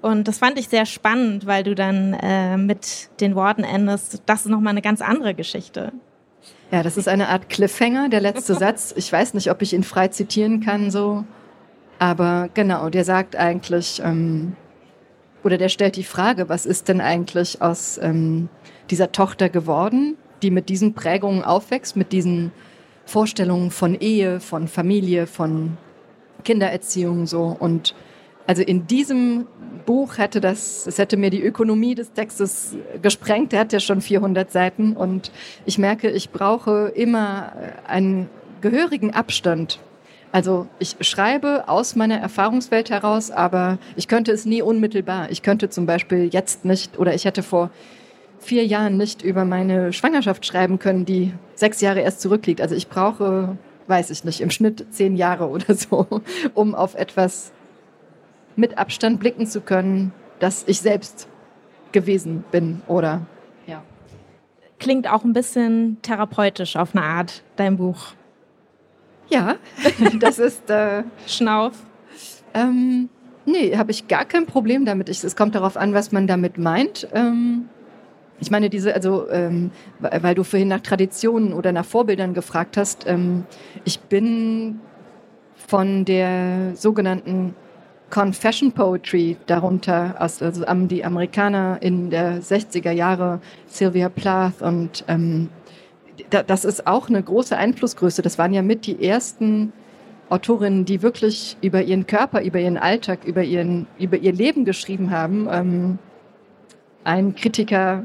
Und 0.00 0.26
das 0.26 0.38
fand 0.38 0.58
ich 0.58 0.68
sehr 0.68 0.86
spannend, 0.86 1.46
weil 1.46 1.62
du 1.62 1.74
dann 1.74 2.14
äh, 2.14 2.56
mit 2.56 3.08
den 3.20 3.36
Worten 3.36 3.62
endest, 3.62 4.22
das 4.26 4.40
ist 4.40 4.48
nochmal 4.48 4.72
eine 4.72 4.82
ganz 4.82 5.00
andere 5.00 5.34
Geschichte. 5.34 5.92
Ja, 6.72 6.82
das 6.82 6.96
ist 6.96 7.06
eine 7.06 7.28
Art 7.28 7.48
Cliffhanger, 7.48 8.08
der 8.08 8.20
letzte 8.20 8.54
Satz. 8.58 8.92
Ich 8.96 9.12
weiß 9.12 9.34
nicht, 9.34 9.50
ob 9.50 9.62
ich 9.62 9.74
ihn 9.74 9.84
frei 9.84 10.08
zitieren 10.08 10.60
kann, 10.60 10.90
so. 10.90 11.24
Aber 11.98 12.48
genau, 12.54 12.88
der 12.88 13.04
sagt 13.04 13.36
eigentlich, 13.36 14.02
ähm, 14.04 14.56
oder 15.44 15.58
der 15.58 15.68
stellt 15.68 15.96
die 15.96 16.04
Frage, 16.04 16.48
was 16.48 16.66
ist 16.66 16.88
denn 16.88 17.00
eigentlich 17.00 17.62
aus 17.62 17.98
ähm, 18.02 18.48
dieser 18.92 19.10
Tochter 19.10 19.48
geworden, 19.48 20.18
die 20.42 20.50
mit 20.50 20.68
diesen 20.68 20.92
Prägungen 20.92 21.42
aufwächst, 21.42 21.96
mit 21.96 22.12
diesen 22.12 22.52
Vorstellungen 23.06 23.70
von 23.70 23.98
Ehe, 23.98 24.38
von 24.38 24.68
Familie, 24.68 25.26
von 25.26 25.78
Kindererziehung 26.44 27.26
so. 27.26 27.56
Und 27.58 27.94
also 28.46 28.62
in 28.62 28.86
diesem 28.86 29.46
Buch 29.86 30.18
hätte 30.18 30.42
das, 30.42 30.86
es 30.86 30.98
hätte 30.98 31.16
mir 31.16 31.30
die 31.30 31.42
Ökonomie 31.42 31.94
des 31.94 32.12
Textes 32.12 32.76
gesprengt. 33.00 33.52
Der 33.52 33.60
hat 33.60 33.72
ja 33.72 33.80
schon 33.80 34.02
400 34.02 34.52
Seiten 34.52 34.94
und 34.94 35.32
ich 35.64 35.78
merke, 35.78 36.10
ich 36.10 36.28
brauche 36.28 36.92
immer 36.94 37.52
einen 37.86 38.28
gehörigen 38.60 39.14
Abstand. 39.14 39.80
Also 40.32 40.66
ich 40.78 40.96
schreibe 41.00 41.64
aus 41.66 41.96
meiner 41.96 42.18
Erfahrungswelt 42.18 42.90
heraus, 42.90 43.30
aber 43.30 43.78
ich 43.96 44.06
könnte 44.06 44.32
es 44.32 44.44
nie 44.44 44.60
unmittelbar. 44.60 45.30
Ich 45.30 45.42
könnte 45.42 45.70
zum 45.70 45.86
Beispiel 45.86 46.28
jetzt 46.30 46.66
nicht 46.66 46.98
oder 46.98 47.14
ich 47.14 47.24
hätte 47.24 47.42
vor 47.42 47.70
vier 48.42 48.66
Jahren 48.66 48.96
nicht 48.96 49.22
über 49.22 49.44
meine 49.44 49.92
Schwangerschaft 49.92 50.44
schreiben 50.44 50.78
können, 50.78 51.04
die 51.04 51.32
sechs 51.54 51.80
Jahre 51.80 52.00
erst 52.00 52.20
zurückliegt. 52.20 52.60
Also 52.60 52.74
ich 52.74 52.88
brauche, 52.88 53.56
weiß 53.86 54.10
ich 54.10 54.24
nicht, 54.24 54.40
im 54.40 54.50
Schnitt 54.50 54.86
zehn 54.90 55.16
Jahre 55.16 55.48
oder 55.48 55.74
so, 55.74 56.06
um 56.54 56.74
auf 56.74 56.94
etwas 56.94 57.52
mit 58.56 58.76
Abstand 58.78 59.20
blicken 59.20 59.46
zu 59.46 59.60
können, 59.60 60.12
dass 60.38 60.64
ich 60.66 60.80
selbst 60.80 61.28
gewesen 61.92 62.44
bin 62.50 62.82
oder 62.88 63.22
ja. 63.66 63.82
Klingt 64.78 65.08
auch 65.08 65.24
ein 65.24 65.32
bisschen 65.32 65.98
therapeutisch 66.02 66.76
auf 66.76 66.94
eine 66.94 67.04
Art, 67.04 67.42
dein 67.56 67.76
Buch. 67.76 68.08
Ja, 69.28 69.56
das 70.18 70.38
ist 70.38 70.68
äh, 70.68 71.04
Schnauf. 71.26 71.72
Ähm, 72.54 73.08
nee, 73.46 73.76
habe 73.76 73.92
ich 73.92 74.08
gar 74.08 74.24
kein 74.24 74.46
Problem 74.46 74.84
damit. 74.84 75.08
Ich, 75.08 75.22
es 75.22 75.36
kommt 75.36 75.54
darauf 75.54 75.76
an, 75.76 75.94
was 75.94 76.12
man 76.12 76.26
damit 76.26 76.58
meint. 76.58 77.08
Ähm, 77.14 77.68
ich 78.42 78.50
meine, 78.50 78.68
diese, 78.68 78.92
also, 78.92 79.30
ähm, 79.30 79.70
weil 80.00 80.34
du 80.34 80.42
vorhin 80.42 80.66
nach 80.66 80.80
Traditionen 80.80 81.52
oder 81.52 81.70
nach 81.70 81.84
Vorbildern 81.84 82.34
gefragt 82.34 82.76
hast, 82.76 83.06
ähm, 83.06 83.44
ich 83.84 84.00
bin 84.00 84.80
von 85.54 86.04
der 86.04 86.72
sogenannten 86.74 87.54
Confession 88.10 88.72
Poetry 88.72 89.36
darunter, 89.46 90.20
also 90.20 90.50
die 90.50 91.04
Amerikaner 91.04 91.78
in 91.80 92.10
der 92.10 92.42
60er 92.42 92.90
Jahre, 92.90 93.40
Sylvia 93.68 94.08
Plath 94.08 94.60
und 94.60 95.04
ähm, 95.06 95.48
das 96.28 96.64
ist 96.64 96.86
auch 96.88 97.08
eine 97.08 97.22
große 97.22 97.56
Einflussgröße. 97.56 98.22
Das 98.22 98.38
waren 98.38 98.52
ja 98.52 98.62
mit 98.62 98.86
die 98.86 99.04
ersten 99.04 99.72
Autorinnen, 100.30 100.84
die 100.84 101.00
wirklich 101.02 101.56
über 101.62 101.80
ihren 101.82 102.08
Körper, 102.08 102.42
über 102.42 102.58
ihren 102.58 102.76
Alltag, 102.76 103.20
über, 103.24 103.44
ihren, 103.44 103.86
über 104.00 104.16
ihr 104.16 104.32
Leben 104.32 104.64
geschrieben 104.64 105.10
haben. 105.10 105.48
Ähm, 105.50 105.98
ein 107.04 107.34
Kritiker 107.34 108.04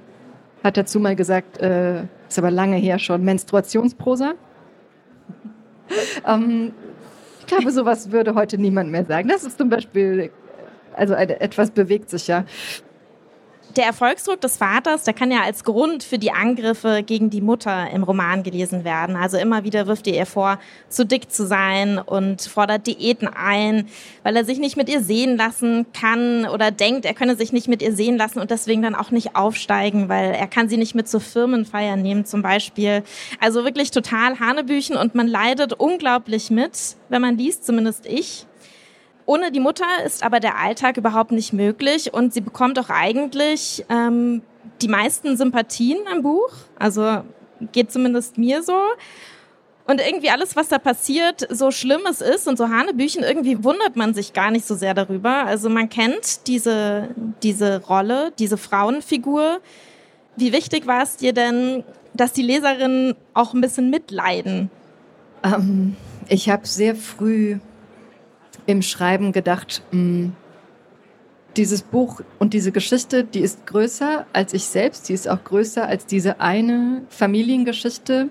hat 0.64 0.78
dazu 0.78 1.00
mal 1.00 1.16
gesagt, 1.16 1.60
äh, 1.60 2.04
ist 2.28 2.38
aber 2.38 2.52
lange 2.52 2.78
her 2.78 3.00
schon, 3.00 3.24
Menstruationsprosa. 3.24 4.34
ähm, 6.28 6.74
ich 7.40 7.46
glaube, 7.48 7.72
sowas 7.72 8.12
würde 8.12 8.36
heute 8.36 8.58
niemand 8.58 8.92
mehr 8.92 9.06
sagen. 9.06 9.30
Das 9.30 9.44
ist 9.44 9.58
zum 9.58 9.70
Beispiel, 9.70 10.32
also 10.94 11.14
etwas 11.14 11.72
bewegt 11.72 12.10
sich 12.10 12.28
ja. 12.28 12.44
Der 13.78 13.86
Erfolgsdruck 13.86 14.42
des 14.42 14.58
Vaters, 14.58 15.04
der 15.04 15.14
kann 15.14 15.30
ja 15.30 15.44
als 15.44 15.64
Grund 15.64 16.04
für 16.04 16.18
die 16.18 16.32
Angriffe 16.32 17.04
gegen 17.06 17.30
die 17.30 17.42
Mutter 17.42 17.92
im 17.92 18.02
Roman 18.02 18.42
gelesen 18.42 18.84
werden. 18.84 19.16
Also 19.16 19.38
immer 19.38 19.66
wieder 19.66 19.86
wirft 19.86 20.08
er 20.08 20.16
ihr 20.16 20.26
vor, 20.26 20.58
zu 20.90 21.06
dick 21.06 21.32
zu 21.32 21.46
sein 21.46 22.00
und 22.00 22.42
fordert 22.42 22.88
Diäten 22.88 23.28
ein, 23.28 23.88
weil 24.24 24.36
er 24.36 24.46
sich 24.46 24.58
nicht 24.58 24.78
mit 24.78 24.90
ihr 24.90 25.02
sehen 25.02 25.38
lassen 25.38 25.86
kann 25.94 26.48
oder 26.48 26.72
denkt, 26.72 27.06
er 27.06 27.14
könne 27.14 27.36
sich 27.36 27.54
nicht 27.54 27.68
mit 27.68 27.84
ihr 27.84 27.94
sehen 27.94 28.18
lassen 28.18 28.40
und 28.40 28.50
deswegen 28.50 28.82
dann 28.82 28.96
auch 28.96 29.12
nicht 29.12 29.36
aufsteigen, 29.36 30.10
weil 30.10 30.32
er 30.32 30.48
kann 30.48 30.70
sie 30.70 30.78
nicht 30.78 30.96
mit 30.96 31.08
zur 31.08 31.22
Firmenfeier 31.22 31.98
nehmen 31.98 32.26
zum 32.26 32.42
Beispiel. 32.42 33.04
Also 33.40 33.64
wirklich 33.64 33.92
total 33.92 34.40
Hanebüchen 34.40 34.98
und 34.98 35.14
man 35.14 35.28
leidet 35.28 35.74
unglaublich 35.74 36.50
mit, 36.50 36.96
wenn 37.10 37.22
man 37.22 37.38
liest, 37.38 37.64
zumindest 37.64 38.08
ich. 38.08 38.48
Ohne 39.28 39.52
die 39.52 39.60
Mutter 39.60 39.86
ist 40.06 40.24
aber 40.24 40.40
der 40.40 40.58
Alltag 40.58 40.96
überhaupt 40.96 41.32
nicht 41.32 41.52
möglich 41.52 42.14
und 42.14 42.34
sie 42.34 42.40
bekommt 42.40 42.80
auch 42.80 42.90
eigentlich 42.90 43.86
ähm, 43.90 44.42
die 44.82 44.88
meisten 44.88 45.36
Sympathien 45.36 46.00
im 46.12 46.24
Buch. 46.24 46.50
Also 46.80 47.24
geht 47.74 47.92
zumindest 47.92 48.38
mir 48.38 48.64
so. 48.64 48.80
Und 49.86 50.00
irgendwie 50.00 50.30
alles, 50.30 50.56
was 50.56 50.70
da 50.70 50.80
passiert, 50.80 51.46
so 51.50 51.72
schlimm 51.72 52.02
es 52.10 52.22
ist 52.22 52.48
und 52.48 52.58
so 52.58 52.70
Hanebüchen, 52.70 53.22
irgendwie 53.22 53.66
wundert 53.66 53.98
man 53.98 54.14
sich 54.14 54.32
gar 54.32 54.50
nicht 54.50 54.66
so 54.66 54.76
sehr 54.76 54.94
darüber. 54.94 55.46
Also 55.46 55.70
man 55.70 55.90
kennt 55.90 56.48
diese, 56.48 57.10
diese 57.44 57.82
Rolle, 57.84 58.32
diese 58.40 58.58
Frauenfigur. 58.58 59.60
Wie 60.38 60.54
wichtig 60.54 60.88
war 60.88 61.04
es 61.04 61.18
dir 61.18 61.34
denn, 61.34 61.84
dass 62.14 62.32
die 62.32 62.44
Leserinnen 62.44 63.16
auch 63.34 63.54
ein 63.54 63.60
bisschen 63.60 63.90
mitleiden? 63.90 64.70
Ähm, 65.44 65.98
ich 66.30 66.50
habe 66.50 66.66
sehr 66.66 66.96
früh 66.96 67.60
im 68.68 68.84
Schreiben 68.84 69.32
gedacht, 69.32 69.82
mh, 69.92 70.00
hm, 70.00 70.34
dieses 71.56 71.82
Buch 71.82 72.22
und 72.38 72.54
diese 72.54 72.72
Geschichte, 72.72 73.24
die 73.24 73.40
ist 73.40 73.66
größer 73.66 74.28
als 74.32 74.54
ich 74.54 74.66
selbst, 74.66 75.10
die 75.10 75.14
ist 75.14 75.28
auch 75.28 75.44
größer 75.44 75.88
als 75.88 76.06
diese 76.06 76.40
eine 76.40 77.02
Familiengeschichte. 77.10 78.30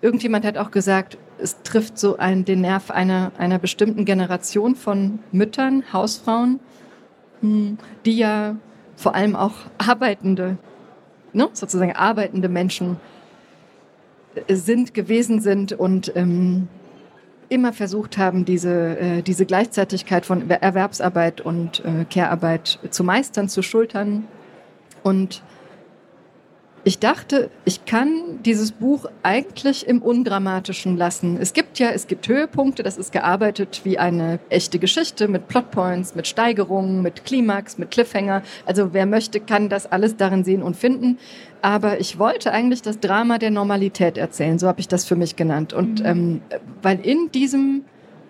Irgendjemand 0.00 0.44
hat 0.44 0.58
auch 0.58 0.72
gesagt, 0.72 1.18
es 1.38 1.62
trifft 1.62 1.96
so 1.96 2.16
ein, 2.16 2.44
den 2.44 2.62
Nerv 2.62 2.90
einer, 2.90 3.30
einer 3.38 3.60
bestimmten 3.60 4.04
Generation 4.04 4.74
von 4.74 5.20
Müttern, 5.30 5.84
Hausfrauen, 5.92 6.58
hm, 7.42 7.78
die 8.04 8.18
ja 8.18 8.56
vor 8.96 9.14
allem 9.14 9.36
auch 9.36 9.54
arbeitende, 9.78 10.58
ne, 11.32 11.48
sozusagen 11.52 11.92
arbeitende 11.92 12.48
Menschen 12.48 12.96
sind, 14.48 14.94
gewesen 14.94 15.40
sind 15.40 15.72
und 15.72 16.12
ähm, 16.16 16.68
immer 17.48 17.72
versucht 17.72 18.18
haben, 18.18 18.44
diese, 18.44 18.98
äh, 18.98 19.22
diese 19.22 19.46
Gleichzeitigkeit 19.46 20.26
von 20.26 20.48
Erwerbsarbeit 20.50 21.40
und 21.40 21.84
äh, 21.84 22.04
Care-Arbeit 22.04 22.78
zu 22.90 23.04
meistern, 23.04 23.48
zu 23.48 23.62
schultern. 23.62 24.24
Und 25.02 25.42
ich 26.88 26.98
dachte, 26.98 27.50
ich 27.66 27.84
kann 27.84 28.42
dieses 28.46 28.72
Buch 28.72 29.04
eigentlich 29.22 29.86
im 29.86 30.00
Undramatischen 30.00 30.96
lassen. 30.96 31.36
Es 31.38 31.52
gibt 31.52 31.78
ja, 31.78 31.90
es 31.90 32.06
gibt 32.06 32.26
Höhepunkte, 32.26 32.82
das 32.82 32.96
ist 32.96 33.12
gearbeitet 33.12 33.82
wie 33.84 33.98
eine 33.98 34.38
echte 34.48 34.78
Geschichte 34.78 35.28
mit 35.28 35.48
Plotpoints, 35.48 36.14
mit 36.14 36.26
Steigerungen, 36.26 37.02
mit 37.02 37.26
Klimax, 37.26 37.76
mit 37.76 37.90
Cliffhanger. 37.90 38.40
Also 38.64 38.94
wer 38.94 39.04
möchte, 39.04 39.38
kann 39.38 39.68
das 39.68 39.84
alles 39.84 40.16
darin 40.16 40.44
sehen 40.44 40.62
und 40.62 40.76
finden. 40.76 41.18
Aber 41.60 42.00
ich 42.00 42.18
wollte 42.18 42.52
eigentlich 42.52 42.80
das 42.80 42.98
Drama 43.00 43.36
der 43.36 43.50
Normalität 43.50 44.16
erzählen, 44.16 44.58
so 44.58 44.66
habe 44.66 44.80
ich 44.80 44.88
das 44.88 45.04
für 45.04 45.14
mich 45.14 45.36
genannt. 45.36 45.74
Und 45.74 46.00
mhm. 46.00 46.06
ähm, 46.06 46.42
weil 46.80 47.00
in 47.00 47.30
diesem 47.32 47.84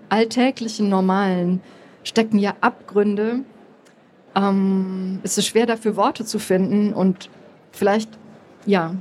alltäglichen 0.09 0.89
Normalen 0.89 1.61
stecken 2.03 2.41
ja 2.41 2.55
Abgründe, 2.61 3.45
ähm, 4.35 5.21
es 5.23 5.39
ist 5.39 5.47
schwer 5.47 5.67
dafür 5.67 5.95
Worte 5.95 6.25
zu 6.25 6.41
finden 6.41 6.93
und 6.93 7.31
vielleicht 7.71 8.19
ja, 8.69 8.95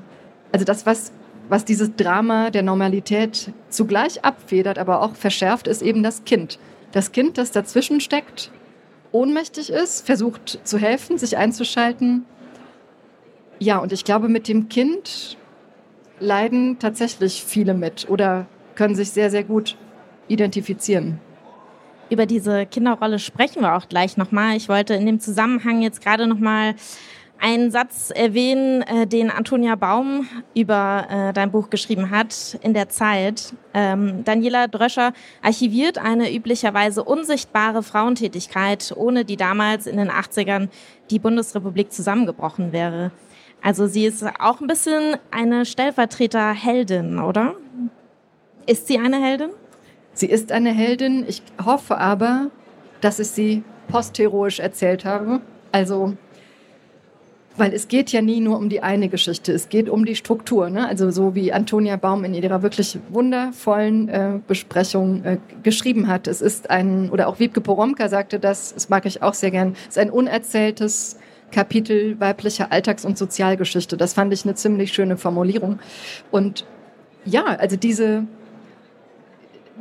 also 0.54 0.66
das, 0.66 0.86
was, 0.86 1.12
was 1.50 1.66
dieses 1.66 1.96
Drama 1.96 2.50
der 2.50 2.64
Normalität 2.64 3.52
zugleich 3.70 4.24
abfedert, 4.24 4.80
aber 4.80 5.02
auch 5.02 5.16
verschärft, 5.16 5.68
ist 5.68 5.82
eben 5.82 6.04
das 6.04 6.24
Kind. 6.24 6.58
Das 6.94 7.12
Kind, 7.12 7.38
das 7.38 7.52
dazwischen 7.52 8.00
steckt, 8.00 8.50
ohnmächtig 9.12 9.70
ist, 9.70 10.06
versucht 10.06 10.62
zu 10.64 10.78
helfen, 10.78 11.18
sich 11.18 11.38
einzuschalten. 11.38 12.26
Ja, 13.60 13.80
und 13.80 13.92
ich 13.92 14.06
glaube, 14.06 14.30
mit 14.30 14.48
dem 14.48 14.70
Kind 14.70 15.38
leiden 16.20 16.80
tatsächlich 16.80 17.44
viele 17.44 17.74
mit 17.74 18.10
oder 18.10 18.48
können 18.76 18.96
sich 18.96 19.12
sehr, 19.12 19.30
sehr 19.30 19.44
gut 19.44 19.76
identifizieren. 20.30 21.20
Über 22.10 22.26
diese 22.26 22.66
Kinderrolle 22.66 23.20
sprechen 23.20 23.64
wir 23.64 23.76
auch 23.76 23.90
gleich 23.90 24.16
nochmal. 24.16 24.56
Ich 24.56 24.70
wollte 24.70 24.94
in 24.94 25.06
dem 25.06 25.20
Zusammenhang 25.20 25.82
jetzt 25.82 26.02
gerade 26.02 26.26
nochmal 26.26 26.76
einen 27.40 27.72
Satz 27.72 28.12
erwähnen, 28.12 28.82
äh, 28.82 29.08
den 29.08 29.30
Antonia 29.30 29.76
Baum 29.76 30.28
über 30.54 31.08
äh, 31.10 31.34
dein 31.34 31.52
Buch 31.52 31.70
geschrieben 31.70 32.10
hat 32.10 32.58
in 32.62 32.74
der 32.74 32.90
Zeit. 32.90 33.54
Ähm, 33.74 34.24
Daniela 34.24 34.68
Dröscher 34.68 35.14
archiviert 35.42 35.98
eine 35.98 36.34
üblicherweise 36.34 37.04
unsichtbare 37.04 37.84
Frauentätigkeit, 37.84 38.94
ohne 38.96 39.26
die 39.26 39.38
damals 39.38 39.88
in 39.88 39.98
den 39.98 40.10
80ern 40.10 40.70
die 41.10 41.20
Bundesrepublik 41.20 41.92
zusammengebrochen 41.92 42.72
wäre. 42.72 43.12
Also 43.62 43.88
sie 43.88 44.06
ist 44.06 44.24
auch 44.40 44.62
ein 44.62 44.68
bisschen 44.68 45.18
eine 45.32 45.66
Stellvertreterheldin, 45.66 47.20
oder? 47.20 47.56
Ist 48.66 48.88
sie 48.88 49.00
eine 49.00 49.22
Heldin? 49.22 49.50
Sie 50.14 50.28
ist 50.28 50.52
eine 50.52 50.72
Heldin. 50.72 51.26
Ich 51.28 51.42
hoffe 51.64 51.98
aber, 51.98 52.52
dass 53.02 53.20
ich 53.20 53.30
sie 53.30 53.64
postheroisch 53.88 54.60
erzählt 54.60 55.06
habe. 55.06 55.42
Also 55.72 56.18
weil 57.58 57.74
es 57.74 57.88
geht 57.88 58.12
ja 58.12 58.22
nie 58.22 58.40
nur 58.40 58.58
um 58.58 58.70
die 58.70 58.82
eine 58.82 59.10
Geschichte, 59.10 59.52
es 59.52 59.70
geht 59.70 59.90
um 59.90 60.06
die 60.06 60.16
Struktur. 60.16 60.70
Ne? 60.70 60.88
Also 60.88 61.12
so 61.12 61.36
wie 61.36 61.52
Antonia 61.52 61.98
Baum 61.98 62.24
in 62.24 62.34
ihrer 62.34 62.62
wirklich 62.62 62.98
wundervollen 63.10 64.10
äh, 64.10 64.40
Besprechung 64.48 65.24
äh, 65.24 65.38
geschrieben 65.64 66.08
hat. 66.08 66.28
Es 66.28 66.42
ist 66.42 66.70
ein, 66.70 67.10
oder 67.10 67.28
auch 67.28 67.40
Wiebke 67.40 67.62
Poromka 67.62 68.10
sagte 68.10 68.40
das, 68.40 68.74
das 68.74 68.90
mag 68.90 69.06
ich 69.06 69.24
auch 69.24 69.34
sehr 69.34 69.52
gern, 69.52 69.74
es 69.84 69.98
ist 69.98 69.98
ein 69.98 70.12
unerzähltes 70.12 71.18
Kapitel 71.52 72.20
weiblicher 72.20 72.72
Alltags- 72.72 73.06
und 73.06 73.18
Sozialgeschichte. 73.18 73.98
Das 73.98 74.14
fand 74.14 74.34
ich 74.34 74.44
eine 74.44 74.56
ziemlich 74.56 74.94
schöne 74.94 75.18
Formulierung. 75.18 75.80
Und 76.30 76.66
ja, 77.26 77.46
also 77.46 77.76
diese, 77.76 78.26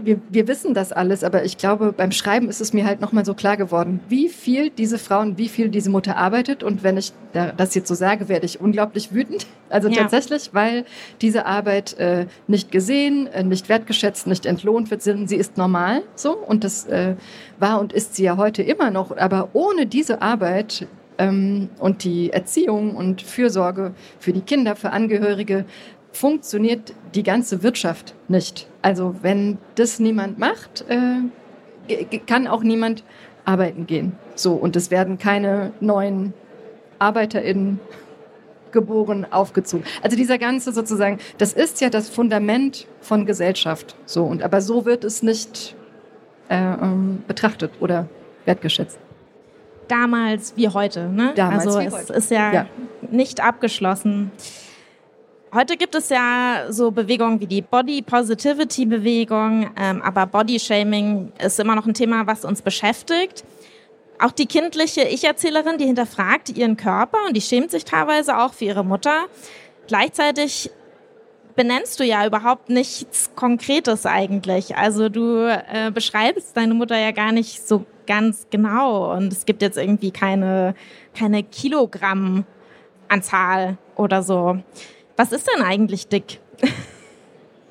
wir, 0.03 0.21
wir 0.29 0.49
wissen 0.49 0.75
das 0.75 0.93
alles, 0.93 1.25
aber 1.25 1.45
ich 1.45 1.59
glaube, 1.59 1.93
beim 1.93 2.13
Schreiben 2.13 2.49
ist 2.49 2.61
es 2.61 2.73
mir 2.73 2.85
halt 2.85 3.01
nochmal 3.01 3.25
so 3.25 3.35
klar 3.35 3.57
geworden, 3.57 4.01
wie 4.09 4.29
viel 4.29 4.71
diese 4.71 4.99
Frauen, 4.99 5.39
wie 5.39 5.49
viel 5.49 5.69
diese 5.69 5.91
Mutter 5.91 6.17
arbeitet. 6.17 6.63
Und 6.63 6.83
wenn 6.83 6.97
ich 6.97 7.13
das 7.33 7.75
jetzt 7.75 7.89
so 7.89 7.95
sage, 7.95 8.29
werde 8.29 8.47
ich 8.47 8.61
unglaublich 8.61 9.13
wütend. 9.13 9.47
Also 9.69 9.89
ja. 9.89 10.03
tatsächlich, 10.03 10.51
weil 10.53 10.85
diese 11.21 11.45
Arbeit 11.45 11.99
äh, 11.99 12.27
nicht 12.47 12.71
gesehen, 12.71 13.27
äh, 13.27 13.43
nicht 13.43 13.69
wertgeschätzt, 13.69 14.29
nicht 14.29 14.47
entlohnt 14.47 14.93
wird, 14.93 15.03
sondern 15.03 15.27
sie 15.27 15.35
ist 15.35 15.57
normal 15.57 16.03
so. 16.15 16.37
Und 16.37 16.63
das 16.63 16.87
äh, 16.87 17.17
war 17.59 17.81
und 17.81 17.93
ist 17.93 18.15
sie 18.15 18.23
ja 18.23 18.37
heute 18.37 18.63
immer 18.63 18.93
noch. 18.93 19.17
Aber 19.17 19.49
ohne 19.55 19.87
diese 19.87 20.23
Arbeit 20.23 20.87
ähm, 21.19 21.69
und 21.81 22.05
die 22.05 22.33
Erziehung 22.33 22.95
und 22.95 23.23
Fürsorge 23.23 23.93
für 24.21 24.33
die 24.33 24.43
Kinder, 24.43 24.77
für 24.77 24.91
Angehörige, 24.91 25.65
funktioniert 26.13 26.95
die 27.15 27.23
ganze 27.23 27.65
Wirtschaft 27.65 28.15
nicht. 28.29 28.69
Also 28.87 29.17
wenn 29.21 29.59
das 29.75 29.99
niemand 29.99 30.39
macht, 30.39 30.85
äh, 30.89 32.05
kann 32.25 32.47
auch 32.47 32.63
niemand 32.63 33.03
arbeiten 33.45 33.89
gehen. 33.89 34.13
So 34.37 34.53
und 34.53 34.77
es 34.77 34.93
werden 34.93 35.19
keine 35.19 35.73
neuen 35.81 36.35
ArbeiterInnen 37.01 37.81
geboren, 38.71 39.27
aufgezogen. 39.29 39.85
Also 40.05 40.17
dieser 40.17 40.39
ganze 40.39 40.71
sozusagen, 40.71 41.19
das 41.37 41.53
ist 41.53 41.81
ja 41.81 41.91
das 41.91 42.09
Fundament 42.09 42.87
von 43.01 43.27
Gesellschaft. 43.27 43.97
So 44.07 44.23
und 44.23 44.45
aber 44.45 44.61
so 44.61 44.85
wird 44.85 45.03
es 45.03 45.21
nicht 45.21 45.75
äh, 46.49 46.55
ähm, 46.55 47.25
betrachtet 47.27 47.73
oder 47.81 48.09
wertgeschätzt. 48.45 49.01
Damals 49.89 50.53
wie 50.57 50.69
heute, 50.69 51.09
ne? 51.09 51.33
Damals 51.35 51.67
also 51.67 51.81
es 51.81 51.93
heute. 51.93 52.13
ist 52.13 52.31
ja, 52.31 52.53
ja 52.53 52.67
nicht 53.11 53.41
abgeschlossen. 53.43 54.31
Heute 55.55 55.77
gibt 55.77 55.95
es 55.95 56.09
ja 56.09 56.65
so 56.71 56.91
Bewegungen 56.91 57.39
wie 57.41 57.47
die 57.47 57.63
Body 57.63 58.03
Positivity 58.03 58.85
Bewegung, 58.85 59.71
ähm, 59.81 60.03
aber 60.03 60.27
Body 60.27 60.59
Shaming 60.59 61.31
ist 61.39 61.61
immer 61.61 61.77
noch 61.77 61.87
ein 61.87 61.95
Thema, 61.95 62.27
was 62.27 62.45
uns 62.45 62.63
beschäftigt. 62.63 63.45
Auch 64.19 64.33
die 64.33 64.47
kindliche 64.47 65.03
Ich-Erzählerin, 65.03 65.79
die 65.79 65.85
hinterfragt 65.85 66.49
ihren 66.51 66.77
Körper 66.77 67.19
und 67.29 67.37
die 67.37 67.41
schämt 67.41 67.71
sich 67.71 67.85
teilweise 67.85 68.39
auch 68.39 68.55
für 68.55 68.65
ihre 68.65 68.85
Mutter. 68.85 69.27
Gleichzeitig 69.87 70.73
benennst 71.55 72.01
du 72.01 72.05
ja 72.05 72.27
überhaupt 72.27 72.69
nichts 72.69 73.31
Konkretes 73.37 74.05
eigentlich. 74.05 74.77
Also 74.77 75.09
du 75.09 75.47
äh, 75.47 75.93
beschreibst 75.93 76.57
deine 76.57 76.75
Mutter 76.75 76.99
ja 76.99 77.13
gar 77.13 77.31
nicht 77.31 77.65
so 77.67 77.87
ganz 78.07 78.49
genau 78.51 79.15
und 79.15 79.33
es 79.33 79.47
gibt 79.47 79.63
jetzt 79.63 79.79
irgendwie 79.79 80.11
keine, 80.11 80.75
keine 81.15 81.45
Kilogrammanzahl 81.45 83.79
oder 83.97 84.23
so. 84.23 84.59
Was 85.17 85.33
ist 85.33 85.49
denn 85.49 85.65
eigentlich 85.65 86.09
dick? 86.09 86.41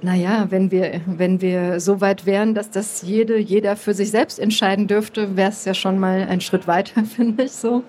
Naja, 0.02 0.48
wenn 0.50 0.72
wir, 0.72 1.02
wenn 1.06 1.42
wir 1.42 1.80
so 1.80 2.02
weit 2.02 2.26
wären, 2.26 2.54
dass 2.54 2.70
das 2.70 3.02
jede, 3.02 3.38
jeder 3.38 3.76
für 3.76 3.94
sich 3.94 4.12
selbst 4.12 4.40
entscheiden 4.40 4.88
dürfte, 4.88 5.36
wäre 5.38 5.50
es 5.50 5.66
ja 5.66 5.74
schon 5.74 6.00
mal 6.00 6.28
ein 6.28 6.42
Schritt 6.42 6.68
weiter, 6.68 7.04
finde 7.16 7.44
ich 7.44 7.52
so. 7.52 7.84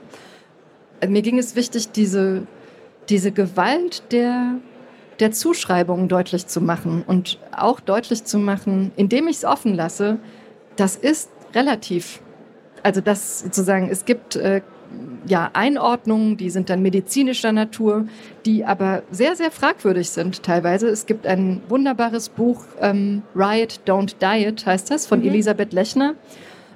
Mir 1.07 1.23
ging 1.23 1.39
es 1.39 1.57
wichtig, 1.57 1.91
diese, 1.91 2.47
diese 3.09 3.33
Gewalt 3.33 4.13
der, 4.13 4.55
der 5.21 5.33
Zuschreibungen 5.33 6.09
deutlich 6.09 6.47
zu 6.47 6.61
machen 6.61 7.03
und 7.07 7.39
auch 7.53 7.81
deutlich 7.81 8.25
zu 8.25 8.39
machen, 8.39 8.93
indem 8.97 9.29
ich 9.29 9.39
es 9.39 9.45
offen 9.45 9.75
lasse, 9.75 10.19
das 10.77 10.97
ist 10.97 11.31
relativ. 11.55 12.21
Also 12.83 13.01
das 13.01 13.41
sozusagen, 13.41 13.91
es 13.91 14.05
gibt 14.05 14.37
äh, 14.37 14.63
ja, 15.27 15.51
Einordnungen, 15.53 16.37
die 16.37 16.51
sind 16.51 16.71
dann 16.71 16.83
medizinischer 16.83 17.53
Natur, 17.53 18.07
die 18.45 18.65
aber 18.65 19.03
sehr, 19.11 19.37
sehr 19.37 19.51
fragwürdig 19.51 20.11
sind 20.11 20.43
teilweise. 20.43 20.89
Es 20.89 21.07
gibt 21.07 21.27
ein 21.27 21.63
wunderbares 21.69 22.29
Buch, 22.29 22.65
ähm, 22.81 23.23
Riot, 23.35 23.81
Don't 23.87 24.17
Diet 24.21 24.67
heißt 24.67 24.91
das, 24.91 25.07
von 25.07 25.21
mhm. 25.21 25.29
Elisabeth 25.29 25.73
Lechner, 25.73 26.15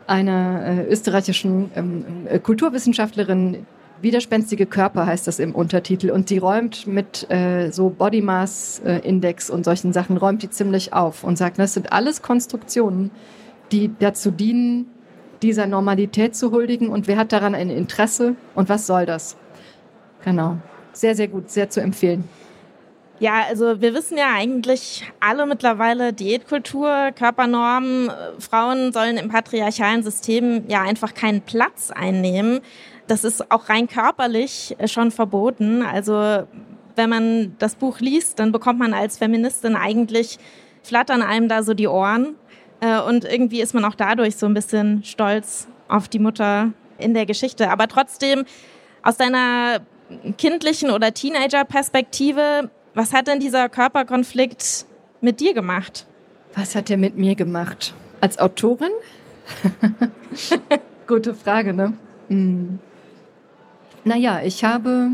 einer 0.07 0.65
äh, 0.67 0.87
österreichischen 0.87 1.71
ähm, 1.77 2.05
äh, 2.27 2.39
Kulturwissenschaftlerin, 2.39 3.67
Widerspenstige 4.03 4.65
Körper 4.65 5.05
heißt 5.05 5.27
das 5.27 5.39
im 5.39 5.55
Untertitel 5.55 6.11
und 6.11 6.31
die 6.31 6.39
räumt 6.39 6.87
mit 6.87 7.31
äh, 7.31 7.71
so 7.71 7.91
Body 7.91 8.23
Mass 8.23 8.81
äh, 8.85 8.99
Index 9.01 9.51
und 9.51 9.65
solchen 9.65 9.93
Sachen 9.93 10.17
räumt 10.17 10.43
die 10.43 10.49
ziemlich 10.49 10.95
auf 10.95 11.23
und 11.23 11.37
sagt, 11.37 11.59
das 11.59 11.75
sind 11.75 11.93
alles 11.93 12.23
Konstruktionen, 12.23 13.11
die 13.73 13.91
dazu 13.99 14.31
dienen, 14.31 14.87
dieser 15.43 15.67
Normalität 15.67 16.37
zu 16.37 16.53
huldigen 16.53 16.89
und 16.89 17.07
wer 17.09 17.17
hat 17.17 17.33
daran 17.33 17.55
ein 17.55 17.71
Interesse 17.71 18.37
und 18.55 18.69
was 18.69 18.87
soll 18.87 19.07
das? 19.07 19.37
Genau. 20.25 20.59
Sehr, 20.93 21.15
sehr 21.15 21.29
gut, 21.29 21.51
sehr 21.51 21.71
zu 21.71 21.81
empfehlen. 21.81 22.29
Ja, 23.21 23.45
also 23.49 23.83
wir 23.83 23.93
wissen 23.93 24.17
ja 24.17 24.33
eigentlich 24.35 25.05
alle 25.21 25.45
mittlerweile 25.45 26.15
Diätkultur, 26.15 27.11
Körpernormen, 27.15 28.11
Frauen 28.39 28.95
sollen 28.95 29.19
im 29.19 29.29
patriarchalen 29.29 30.03
System 30.03 30.65
ja 30.69 30.81
einfach 30.81 31.13
keinen 31.13 31.43
Platz 31.43 31.91
einnehmen. 31.91 32.61
Das 33.09 33.25
ist 33.25 33.51
auch 33.51 33.69
rein 33.69 33.89
körperlich 33.89 34.75
schon 34.87 35.11
verboten. 35.11 35.83
Also 35.83 36.47
wenn 36.97 37.11
man 37.11 37.57
das 37.59 37.75
Buch 37.75 38.01
liest, 38.01 38.39
dann 38.39 38.53
bekommt 38.53 38.79
man 38.79 38.95
als 38.95 39.19
Feministin 39.19 39.77
eigentlich 39.77 40.39
flattern 40.83 41.21
einem 41.21 41.49
da 41.49 41.63
so 41.63 41.75
die 41.75 41.89
Ohren. 41.89 42.37
Äh, 42.81 43.01
und 43.01 43.25
irgendwie 43.25 43.61
ist 43.61 43.75
man 43.75 43.85
auch 43.85 43.95
dadurch 43.95 44.37
so 44.37 44.47
ein 44.47 44.55
bisschen 44.55 45.05
stolz 45.05 45.69
auf 45.89 46.09
die 46.09 46.19
Mutter 46.19 46.73
in 46.99 47.15
der 47.15 47.27
Geschichte. 47.27 47.71
Aber 47.71 47.89
trotzdem, 47.89 48.45
aus 49.03 49.17
deiner 49.17 49.81
kindlichen 50.39 50.91
oder 50.91 51.15
Teenager-Perspektive, 51.15 52.71
was 52.95 53.13
hat 53.13 53.29
denn 53.29 53.41
dieser 53.41 53.69
Körperkonflikt 53.69 54.87
mit 55.21 55.41
dir 55.41 55.55
gemacht? 55.55 56.07
Was 56.55 56.75
hat 56.75 56.91
er 56.91 56.97
mit 56.97 57.17
mir 57.17 57.35
gemacht? 57.35 57.95
Als 58.21 58.39
Autorin? 58.39 58.91
Gute 61.07 61.35
Frage, 61.35 61.73
ne? 61.73 61.93
Hm. 62.29 62.79
Naja, 64.05 64.41
ich 64.45 64.65
habe 64.65 65.11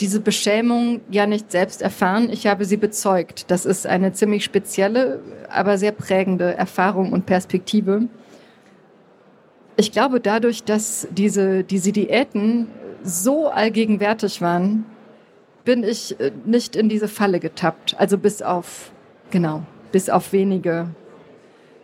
diese 0.00 0.20
Beschämung 0.20 1.00
ja 1.10 1.26
nicht 1.26 1.50
selbst 1.50 1.82
erfahren, 1.82 2.28
ich 2.30 2.46
habe 2.46 2.64
sie 2.64 2.76
bezeugt. 2.76 3.50
Das 3.50 3.64
ist 3.64 3.86
eine 3.86 4.12
ziemlich 4.12 4.44
spezielle, 4.44 5.20
aber 5.48 5.78
sehr 5.78 5.92
prägende 5.92 6.54
Erfahrung 6.54 7.12
und 7.12 7.26
Perspektive. 7.26 8.02
Ich 9.76 9.92
glaube, 9.92 10.20
dadurch, 10.20 10.64
dass 10.64 11.06
diese, 11.10 11.64
diese 11.64 11.92
Diäten 11.92 12.68
so 13.02 13.48
allgegenwärtig 13.48 14.40
waren, 14.40 14.84
bin 15.64 15.84
ich 15.84 16.18
äh, 16.20 16.32
nicht 16.44 16.76
in 16.76 16.88
diese 16.88 17.08
Falle 17.08 17.40
getappt. 17.40 17.94
Also 17.98 18.16
bis 18.18 18.40
auf, 18.40 18.90
genau, 19.30 19.62
bis 19.92 20.08
auf 20.08 20.32
wenige 20.32 20.88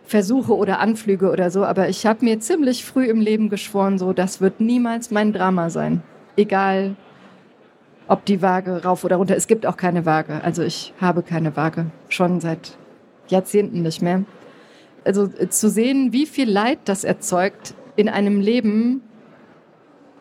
Versuche 0.05 0.55
oder 0.55 0.79
Anflüge 0.79 1.29
oder 1.29 1.51
so. 1.51 1.63
Aber 1.63 1.89
ich 1.89 2.05
habe 2.05 2.25
mir 2.25 2.39
ziemlich 2.39 2.83
früh 2.83 3.05
im 3.05 3.21
Leben 3.21 3.49
geschworen, 3.49 3.97
so, 3.97 4.13
das 4.13 4.41
wird 4.41 4.59
niemals 4.59 5.11
mein 5.11 5.33
Drama 5.33 5.69
sein. 5.69 6.01
Egal, 6.35 6.95
ob 8.07 8.25
die 8.25 8.41
Waage 8.41 8.83
rauf 8.83 9.03
oder 9.03 9.17
runter. 9.17 9.35
Es 9.35 9.47
gibt 9.47 9.65
auch 9.65 9.77
keine 9.77 10.05
Waage. 10.05 10.43
Also 10.43 10.63
ich 10.63 10.93
habe 10.99 11.23
keine 11.23 11.55
Waage. 11.55 11.87
Schon 12.09 12.41
seit 12.41 12.77
Jahrzehnten 13.27 13.81
nicht 13.81 14.01
mehr. 14.01 14.23
Also 15.05 15.29
äh, 15.37 15.49
zu 15.49 15.69
sehen, 15.69 16.13
wie 16.13 16.25
viel 16.25 16.49
Leid 16.49 16.79
das 16.85 17.03
erzeugt 17.03 17.75
in 17.95 18.09
einem 18.09 18.39
Leben, 18.39 19.01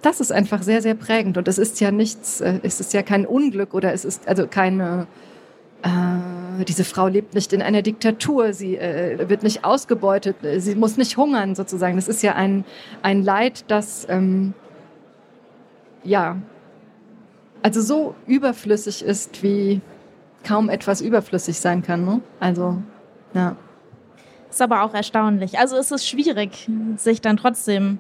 das 0.03 0.21
ist 0.21 0.33
einfach 0.33 0.62
sehr, 0.62 0.83
sehr 0.83 0.95
prägend. 0.95 1.38
Und 1.38 1.49
es 1.49 1.59
ist 1.59 1.81
ja 1.81 1.90
nichts, 1.90 2.40
äh, 2.40 2.61
es 2.62 2.81
ist 2.81 2.92
ja 2.92 3.03
kein 3.03 3.25
Unglück 3.27 3.75
oder 3.75 3.92
es 3.92 4.05
ist 4.05 4.29
also 4.29 4.47
keine, 4.47 5.07
äh, 5.83 6.64
diese 6.64 6.85
Frau 6.85 7.09
lebt 7.09 7.35
nicht 7.35 7.53
in 7.53 7.62
einer 7.62 7.83
Diktatur, 7.83 8.53
sie 8.53 8.77
äh, 8.77 9.29
wird 9.29 9.42
nicht 9.42 9.64
ausgebeutet, 9.64 10.37
sie 10.59 10.75
muss 10.75 10.97
nicht 10.97 11.16
hungern 11.16 11.55
sozusagen. 11.55 11.97
Das 11.97 12.09
ist 12.09 12.23
ja 12.23 12.35
ein, 12.35 12.64
ein 13.03 13.23
Leid, 13.23 13.64
das, 13.68 14.07
ähm, 14.09 14.55
ja, 16.05 16.37
also 17.62 17.81
so 17.81 18.14
überflüssig 18.27 19.03
ist, 19.03 19.42
wie 19.42 19.81
kaum 20.44 20.68
etwas 20.68 21.01
überflüssig 21.01 21.59
sein 21.59 21.83
kann. 21.83 22.05
Ne? 22.05 22.20
Also, 22.40 22.83
ja. 23.35 23.57
Ist 24.51 24.61
aber 24.61 24.83
auch 24.83 24.92
erstaunlich. 24.92 25.59
Also 25.59 25.77
ist 25.77 25.92
es 25.92 26.07
schwierig, 26.07 26.68
sich 26.96 27.20
dann 27.20 27.37
trotzdem 27.37 27.98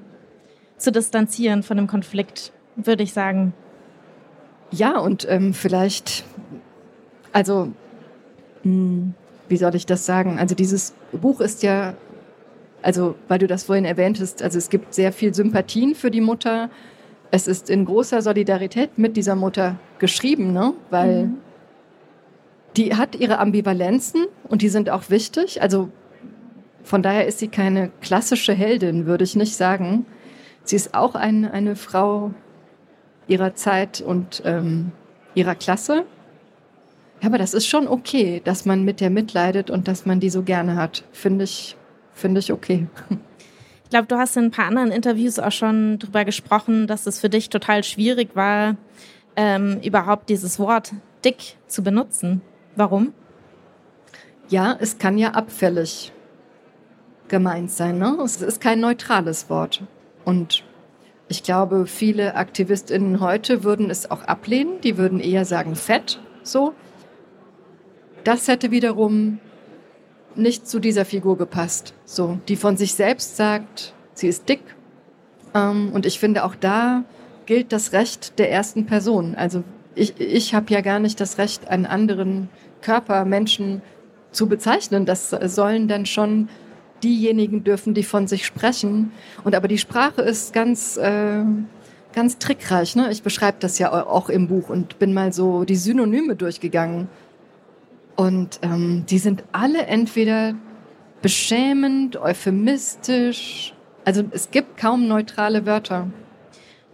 zu 0.76 0.92
distanzieren 0.92 1.62
von 1.62 1.76
dem 1.76 1.86
Konflikt, 1.86 2.52
würde 2.76 3.02
ich 3.02 3.12
sagen. 3.12 3.54
Ja, 4.70 4.98
und 4.98 5.26
ähm, 5.28 5.54
vielleicht, 5.54 6.24
also, 7.32 7.72
mh, 8.64 8.64
hm, 8.64 9.14
wie 9.48 9.56
soll 9.56 9.74
ich 9.74 9.86
das 9.86 10.06
sagen? 10.06 10.38
Also 10.38 10.54
dieses 10.54 10.94
Buch 11.12 11.40
ist 11.40 11.62
ja, 11.62 11.94
also 12.80 13.16
weil 13.28 13.38
du 13.38 13.46
das 13.46 13.64
vorhin 13.64 13.84
erwähntest, 13.84 14.42
also 14.42 14.56
es 14.56 14.70
gibt 14.70 14.94
sehr 14.94 15.12
viel 15.12 15.34
Sympathien 15.34 15.94
für 15.94 16.10
die 16.10 16.22
Mutter. 16.22 16.70
Es 17.34 17.46
ist 17.46 17.70
in 17.70 17.86
großer 17.86 18.20
Solidarität 18.20 18.98
mit 18.98 19.16
dieser 19.16 19.34
Mutter 19.34 19.76
geschrieben, 19.98 20.52
ne? 20.52 20.74
weil 20.90 21.24
mhm. 21.24 21.34
die 22.76 22.94
hat 22.94 23.14
ihre 23.14 23.38
Ambivalenzen 23.38 24.26
und 24.48 24.60
die 24.60 24.68
sind 24.68 24.90
auch 24.90 25.08
wichtig. 25.08 25.62
Also 25.62 25.88
von 26.84 27.02
daher 27.02 27.26
ist 27.26 27.38
sie 27.38 27.48
keine 27.48 27.90
klassische 28.02 28.52
Heldin, 28.52 29.06
würde 29.06 29.24
ich 29.24 29.34
nicht 29.34 29.56
sagen. 29.56 30.04
Sie 30.64 30.76
ist 30.76 30.94
auch 30.94 31.14
ein, 31.14 31.50
eine 31.50 31.74
Frau 31.74 32.32
ihrer 33.28 33.54
Zeit 33.54 34.02
und 34.02 34.42
ähm, 34.44 34.92
ihrer 35.34 35.54
Klasse. 35.54 36.04
Ja, 37.22 37.28
aber 37.28 37.38
das 37.38 37.54
ist 37.54 37.66
schon 37.66 37.88
okay, 37.88 38.42
dass 38.44 38.66
man 38.66 38.84
mit 38.84 39.00
der 39.00 39.08
mitleidet 39.08 39.70
und 39.70 39.88
dass 39.88 40.04
man 40.04 40.20
die 40.20 40.28
so 40.28 40.42
gerne 40.42 40.76
hat. 40.76 41.04
Finde 41.12 41.44
ich, 41.44 41.78
finde 42.12 42.40
ich 42.40 42.52
okay. 42.52 42.88
Ich 43.92 43.94
glaube, 43.94 44.08
du 44.08 44.16
hast 44.16 44.38
in 44.38 44.44
ein 44.44 44.50
paar 44.50 44.68
anderen 44.68 44.90
Interviews 44.90 45.38
auch 45.38 45.52
schon 45.52 45.98
darüber 45.98 46.24
gesprochen, 46.24 46.86
dass 46.86 47.06
es 47.06 47.20
für 47.20 47.28
dich 47.28 47.50
total 47.50 47.84
schwierig 47.84 48.34
war, 48.34 48.76
ähm, 49.36 49.80
überhaupt 49.82 50.30
dieses 50.30 50.58
Wort 50.58 50.94
dick 51.26 51.56
zu 51.66 51.82
benutzen. 51.82 52.40
Warum? 52.74 53.12
Ja, 54.48 54.74
es 54.80 54.96
kann 54.96 55.18
ja 55.18 55.32
abfällig 55.32 56.10
gemeint 57.28 57.70
sein. 57.70 57.98
Ne? 57.98 58.16
Es 58.24 58.40
ist 58.40 58.62
kein 58.62 58.80
neutrales 58.80 59.50
Wort. 59.50 59.82
Und 60.24 60.64
ich 61.28 61.42
glaube, 61.42 61.86
viele 61.86 62.34
AktivistInnen 62.34 63.20
heute 63.20 63.62
würden 63.62 63.90
es 63.90 64.10
auch 64.10 64.22
ablehnen. 64.22 64.80
Die 64.80 64.96
würden 64.96 65.20
eher 65.20 65.44
sagen 65.44 65.76
fett, 65.76 66.18
so. 66.42 66.72
Das 68.24 68.48
hätte 68.48 68.70
wiederum 68.70 69.38
nicht 70.36 70.68
zu 70.68 70.78
dieser 70.78 71.04
Figur 71.04 71.36
gepasst. 71.38 71.94
So, 72.04 72.38
die 72.48 72.56
von 72.56 72.76
sich 72.76 72.94
selbst 72.94 73.36
sagt, 73.36 73.94
sie 74.14 74.28
ist 74.28 74.48
dick. 74.48 74.62
Ähm, 75.54 75.90
und 75.92 76.06
ich 76.06 76.18
finde, 76.18 76.44
auch 76.44 76.54
da 76.54 77.04
gilt 77.46 77.72
das 77.72 77.92
Recht 77.92 78.38
der 78.38 78.50
ersten 78.50 78.86
Person. 78.86 79.34
Also 79.34 79.64
ich, 79.94 80.18
ich 80.20 80.54
habe 80.54 80.72
ja 80.72 80.80
gar 80.80 80.98
nicht 80.98 81.20
das 81.20 81.38
Recht, 81.38 81.68
einen 81.68 81.86
anderen 81.86 82.48
Körper, 82.80 83.24
Menschen 83.24 83.82
zu 84.30 84.48
bezeichnen. 84.48 85.06
Das 85.06 85.30
sollen 85.30 85.88
dann 85.88 86.06
schon 86.06 86.48
diejenigen 87.02 87.64
dürfen, 87.64 87.94
die 87.94 88.04
von 88.04 88.26
sich 88.26 88.46
sprechen. 88.46 89.12
Und 89.44 89.54
aber 89.54 89.68
die 89.68 89.78
Sprache 89.78 90.22
ist 90.22 90.52
ganz, 90.52 90.96
äh, 90.96 91.44
ganz 92.12 92.38
trickreich. 92.38 92.96
Ne? 92.96 93.10
Ich 93.10 93.22
beschreibe 93.22 93.58
das 93.60 93.78
ja 93.78 93.90
auch 94.06 94.28
im 94.28 94.48
Buch 94.48 94.68
und 94.68 94.98
bin 94.98 95.12
mal 95.12 95.32
so 95.32 95.64
die 95.64 95.76
Synonyme 95.76 96.36
durchgegangen. 96.36 97.08
Und 98.16 98.60
ähm, 98.62 99.04
die 99.08 99.18
sind 99.18 99.44
alle 99.52 99.86
entweder 99.86 100.54
beschämend, 101.22 102.16
euphemistisch. 102.16 103.74
Also 104.04 104.24
es 104.32 104.50
gibt 104.50 104.76
kaum 104.76 105.08
neutrale 105.08 105.64
Wörter. 105.66 106.08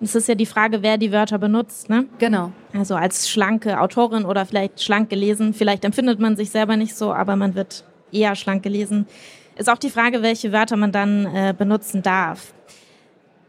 Es 0.01 0.15
ist 0.15 0.29
ja 0.29 0.37
die 0.37 0.47
Frage, 0.47 0.83
wer 0.83 0.97
die 0.97 1.11
Wörter 1.11 1.39
benutzt, 1.39 1.91
ne? 1.91 2.07
Genau. 2.19 2.53
Also 2.73 2.95
als 2.95 3.29
schlanke 3.29 3.81
Autorin 3.81 4.25
oder 4.25 4.47
vielleicht 4.47 4.81
schlank 4.81 5.11
gelesen. 5.11 5.55
Vielleicht 5.55 5.85
empfindet 5.85 6.21
man 6.21 6.37
sich 6.37 6.51
selber 6.51 6.77
nicht 6.77 6.95
so, 6.95 7.13
aber 7.13 7.35
man 7.35 7.57
wird 7.57 7.85
eher 8.13 8.37
schlank 8.37 8.63
gelesen. 8.63 9.07
Ist 9.57 9.69
auch 9.69 9.79
die 9.79 9.91
Frage, 9.91 10.23
welche 10.23 10.53
Wörter 10.53 10.77
man 10.77 10.93
dann 10.93 11.27
äh, 11.27 11.53
benutzen 11.57 12.03
darf. 12.03 12.55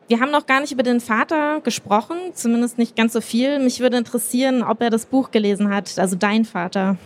Wir 0.08 0.20
haben 0.20 0.32
noch 0.32 0.48
gar 0.48 0.60
nicht 0.60 0.72
über 0.72 0.82
den 0.82 1.02
Vater 1.02 1.62
gesprochen, 1.62 2.18
zumindest 2.34 2.80
nicht 2.80 2.96
ganz 2.96 3.14
so 3.14 3.22
viel. 3.22 3.60
Mich 3.60 3.80
würde 3.80 3.98
interessieren, 3.98 4.64
ob 4.64 4.82
er 4.82 4.90
das 4.90 5.06
Buch 5.06 5.30
gelesen 5.30 5.70
hat, 5.70 6.00
also 6.00 6.16
dein 6.16 6.46
Vater. 6.46 6.98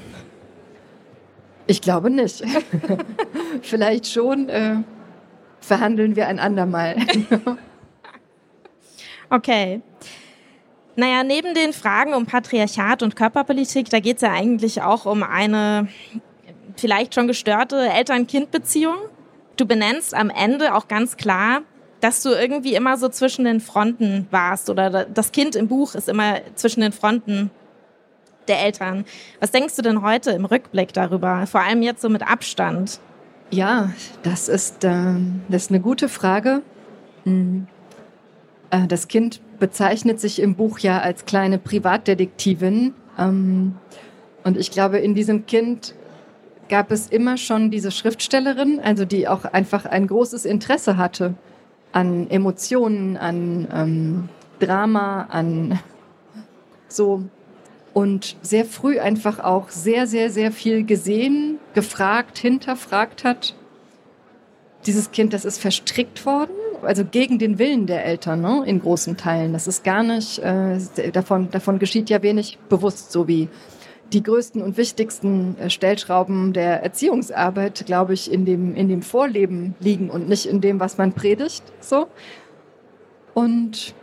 Ich 1.67 1.81
glaube 1.81 2.09
nicht. 2.09 2.43
Vielleicht 3.61 4.07
schon. 4.07 4.49
Äh, 4.49 4.77
verhandeln 5.63 6.15
wir 6.15 6.27
ein 6.27 6.39
andermal. 6.39 6.97
okay. 9.29 9.81
Naja, 10.95 11.23
neben 11.23 11.55
den 11.55 11.73
Fragen 11.73 12.13
um 12.13 12.25
Patriarchat 12.25 13.01
und 13.01 13.15
Körperpolitik, 13.15 13.89
da 13.89 13.99
geht 13.99 14.17
es 14.17 14.21
ja 14.21 14.31
eigentlich 14.31 14.81
auch 14.81 15.05
um 15.05 15.23
eine 15.23 15.87
vielleicht 16.75 17.15
schon 17.15 17.27
gestörte 17.27 17.89
Eltern-Kind-Beziehung. 17.89 18.95
Du 19.55 19.65
benennst 19.65 20.13
am 20.13 20.29
Ende 20.29 20.75
auch 20.75 20.87
ganz 20.87 21.17
klar, 21.17 21.61
dass 21.99 22.21
du 22.21 22.29
irgendwie 22.29 22.75
immer 22.75 22.97
so 22.97 23.09
zwischen 23.09 23.45
den 23.45 23.59
Fronten 23.59 24.27
warst 24.29 24.69
oder 24.69 25.05
das 25.05 25.31
Kind 25.31 25.55
im 25.55 25.67
Buch 25.67 25.95
ist 25.95 26.09
immer 26.09 26.41
zwischen 26.55 26.81
den 26.81 26.91
Fronten 26.91 27.49
der 28.47 28.63
Eltern. 28.63 29.05
Was 29.39 29.51
denkst 29.51 29.75
du 29.75 29.81
denn 29.81 30.01
heute 30.01 30.31
im 30.31 30.45
Rückblick 30.45 30.93
darüber, 30.93 31.45
vor 31.47 31.61
allem 31.61 31.81
jetzt 31.81 32.01
so 32.01 32.09
mit 32.09 32.23
Abstand? 32.23 32.99
Ja, 33.51 33.91
das 34.23 34.49
ist, 34.49 34.83
äh, 34.83 35.15
das 35.49 35.63
ist 35.63 35.71
eine 35.71 35.79
gute 35.79 36.09
Frage. 36.09 36.61
Mhm. 37.25 37.67
Äh, 38.71 38.87
das 38.87 39.07
Kind 39.07 39.41
bezeichnet 39.59 40.19
sich 40.19 40.41
im 40.41 40.55
Buch 40.55 40.79
ja 40.79 40.99
als 40.99 41.25
kleine 41.25 41.59
Privatdetektivin. 41.59 42.93
Ähm, 43.17 43.75
und 44.43 44.57
ich 44.57 44.71
glaube, 44.71 44.97
in 44.97 45.15
diesem 45.15 45.45
Kind 45.45 45.95
gab 46.69 46.91
es 46.91 47.07
immer 47.07 47.37
schon 47.37 47.69
diese 47.69 47.91
Schriftstellerin, 47.91 48.79
also 48.83 49.05
die 49.05 49.27
auch 49.27 49.45
einfach 49.45 49.85
ein 49.85 50.07
großes 50.07 50.45
Interesse 50.45 50.97
hatte 50.97 51.35
an 51.91 52.29
Emotionen, 52.29 53.15
an 53.17 53.67
ähm, 53.71 54.29
Drama, 54.59 55.27
an 55.29 55.79
so 56.87 57.23
und 57.93 58.35
sehr 58.41 58.65
früh 58.65 58.99
einfach 58.99 59.39
auch 59.39 59.69
sehr, 59.69 60.07
sehr, 60.07 60.29
sehr 60.29 60.51
viel 60.51 60.83
gesehen, 60.83 61.59
gefragt, 61.73 62.37
hinterfragt 62.37 63.23
hat. 63.23 63.55
Dieses 64.85 65.11
Kind, 65.11 65.33
das 65.33 65.45
ist 65.45 65.59
verstrickt 65.59 66.25
worden, 66.25 66.51
also 66.81 67.05
gegen 67.05 67.39
den 67.39 67.59
Willen 67.59 67.87
der 67.87 68.05
Eltern, 68.05 68.41
ne, 68.41 68.63
in 68.65 68.81
großen 68.81 69.15
Teilen. 69.15 69.53
Das 69.53 69.67
ist 69.67 69.83
gar 69.83 70.03
nicht, 70.03 70.39
äh, 70.39 70.79
davon, 71.11 71.51
davon 71.51 71.79
geschieht 71.79 72.09
ja 72.09 72.21
wenig 72.21 72.57
bewusst, 72.67 73.11
so 73.11 73.27
wie 73.27 73.47
die 74.11 74.23
größten 74.23 74.61
und 74.61 74.77
wichtigsten 74.77 75.57
äh, 75.57 75.69
Stellschrauben 75.69 76.53
der 76.53 76.83
Erziehungsarbeit, 76.83 77.85
glaube 77.85 78.13
ich, 78.13 78.31
in 78.31 78.45
dem, 78.45 78.75
in 78.75 78.89
dem 78.89 79.01
Vorleben 79.01 79.75
liegen 79.79 80.09
und 80.09 80.27
nicht 80.27 80.45
in 80.45 80.61
dem, 80.61 80.79
was 80.79 80.97
man 80.97 81.13
predigt. 81.13 81.63
So. 81.79 82.07
Und 83.33 83.95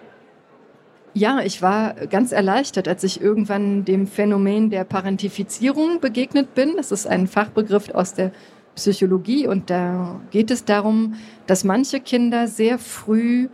ja, 1.15 1.41
ich 1.41 1.61
war 1.61 1.95
ganz 2.07 2.33
erleichtert, 2.33 2.87
als 2.87 3.03
ich 3.05 3.21
irgendwann 3.21 3.85
dem 3.85 4.07
Phänomen 4.07 4.71
der 4.71 4.85
Parentifizierung 4.85 6.01
begegnet 6.01 6.55
bin. 6.55 6.75
Das 6.77 6.93
ist 6.93 7.07
ein 7.07 7.27
Fachbegriff 7.27 7.91
aus 7.91 8.15
der 8.15 8.31
Psychologie 8.77 9.47
und 9.47 9.71
da 9.71 10.21
geht 10.31 10.51
es 10.51 10.65
darum, 10.65 11.15
dass 11.47 11.65
manche 11.65 12.01
Kinder 12.01 12.47
sehr 12.47 12.79
früh 12.79 13.49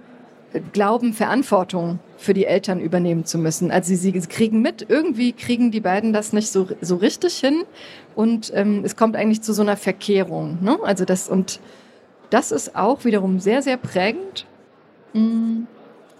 glauben, 0.72 1.12
Verantwortung 1.12 1.98
für 2.16 2.34
die 2.34 2.46
Eltern 2.46 2.80
übernehmen 2.80 3.24
zu 3.24 3.38
müssen. 3.38 3.70
Also 3.70 3.94
sie, 3.94 3.96
sie 3.96 4.20
kriegen 4.26 4.62
mit, 4.62 4.86
irgendwie 4.88 5.32
kriegen 5.32 5.70
die 5.70 5.80
beiden 5.80 6.12
das 6.12 6.32
nicht 6.32 6.50
so, 6.50 6.68
so 6.80 6.96
richtig 6.96 7.38
hin 7.38 7.64
und 8.14 8.52
ähm, 8.54 8.82
es 8.84 8.96
kommt 8.96 9.16
eigentlich 9.16 9.42
zu 9.42 9.52
so 9.52 9.62
einer 9.62 9.76
Verkehrung. 9.76 10.58
Ne? 10.62 10.78
Also 10.82 11.04
das 11.04 11.28
und 11.28 11.60
das 12.30 12.52
ist 12.52 12.76
auch 12.76 13.04
wiederum 13.04 13.40
sehr, 13.40 13.62
sehr 13.62 13.76
prägend 13.76 14.46
mm, 15.12 15.62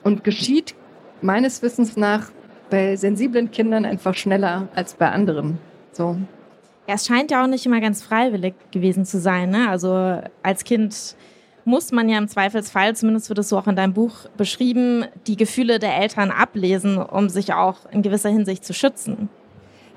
und 0.03 0.25
geschieht 0.25 0.75
meines 1.27 1.61
Wissens 1.61 1.97
nach 1.97 2.31
bei 2.71 2.97
sensiblen 2.97 3.51
Kindern 3.51 3.85
einfach 3.85 4.15
schneller 4.15 4.69
als 4.75 4.95
bei 4.95 5.11
anderen. 5.11 5.59
So. 5.93 6.17
Ja, 6.89 6.95
es 6.95 7.07
scheint 7.07 7.31
ja 7.31 7.43
auch 7.43 7.49
nicht 7.49 7.67
immer 7.67 7.81
ganz 7.81 8.03
freiwillig 8.03 8.55
gewesen 8.71 9.05
zu 9.05 9.21
sein. 9.21 9.51
Ne? 9.51 9.69
Also 9.69 10.21
als 10.43 10.65
Kind 10.65 11.17
muss 11.65 11.91
man 11.91 12.09
ja 12.09 12.17
im 12.17 12.29
Zweifelsfall, 12.29 12.95
zumindest 12.95 13.29
wird 13.29 13.41
es 13.41 13.49
so 13.49 13.59
auch 13.59 13.67
in 13.67 13.77
deinem 13.77 13.93
Buch 13.93 14.29
beschrieben, 14.37 15.05
die 15.27 15.37
Gefühle 15.37 15.81
der 15.81 15.97
Eltern 15.97 16.31
ablesen, 16.31 16.97
um 16.99 17.29
sich 17.29 17.53
auch 17.53 17.91
in 17.91 18.03
gewisser 18.03 18.31
Hinsicht 18.31 18.65
zu 18.65 18.73
schützen. 18.73 19.29